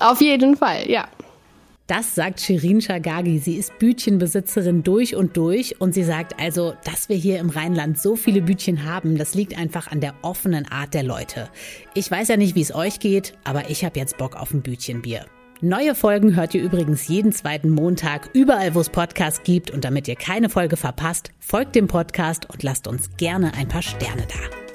auf 0.00 0.20
jeden 0.20 0.56
Fall, 0.56 0.90
ja. 0.90 1.04
Das 1.90 2.14
sagt 2.14 2.40
Shirin 2.40 2.80
Shagagi. 2.80 3.40
Sie 3.40 3.56
ist 3.56 3.76
Bütchenbesitzerin 3.80 4.84
durch 4.84 5.16
und 5.16 5.36
durch 5.36 5.80
und 5.80 5.92
sie 5.92 6.04
sagt 6.04 6.38
also, 6.38 6.74
dass 6.84 7.08
wir 7.08 7.16
hier 7.16 7.40
im 7.40 7.50
Rheinland 7.50 7.98
so 7.98 8.14
viele 8.14 8.42
Bütchen 8.42 8.84
haben, 8.84 9.18
das 9.18 9.34
liegt 9.34 9.58
einfach 9.58 9.90
an 9.90 10.00
der 10.00 10.14
offenen 10.22 10.70
Art 10.70 10.94
der 10.94 11.02
Leute. 11.02 11.48
Ich 11.94 12.08
weiß 12.08 12.28
ja 12.28 12.36
nicht, 12.36 12.54
wie 12.54 12.60
es 12.60 12.72
euch 12.72 13.00
geht, 13.00 13.34
aber 13.42 13.70
ich 13.70 13.84
habe 13.84 13.98
jetzt 13.98 14.18
Bock 14.18 14.36
auf 14.36 14.54
ein 14.54 14.62
Bütchenbier. 14.62 15.26
Neue 15.62 15.96
Folgen 15.96 16.36
hört 16.36 16.54
ihr 16.54 16.62
übrigens 16.62 17.08
jeden 17.08 17.32
zweiten 17.32 17.70
Montag 17.70 18.30
überall, 18.34 18.76
wo 18.76 18.80
es 18.80 18.88
Podcasts 18.88 19.42
gibt. 19.42 19.72
Und 19.72 19.84
damit 19.84 20.06
ihr 20.06 20.14
keine 20.14 20.48
Folge 20.48 20.76
verpasst, 20.76 21.32
folgt 21.40 21.74
dem 21.74 21.88
Podcast 21.88 22.48
und 22.48 22.62
lasst 22.62 22.86
uns 22.86 23.16
gerne 23.16 23.52
ein 23.54 23.66
paar 23.66 23.82
Sterne 23.82 24.28
da. 24.28 24.69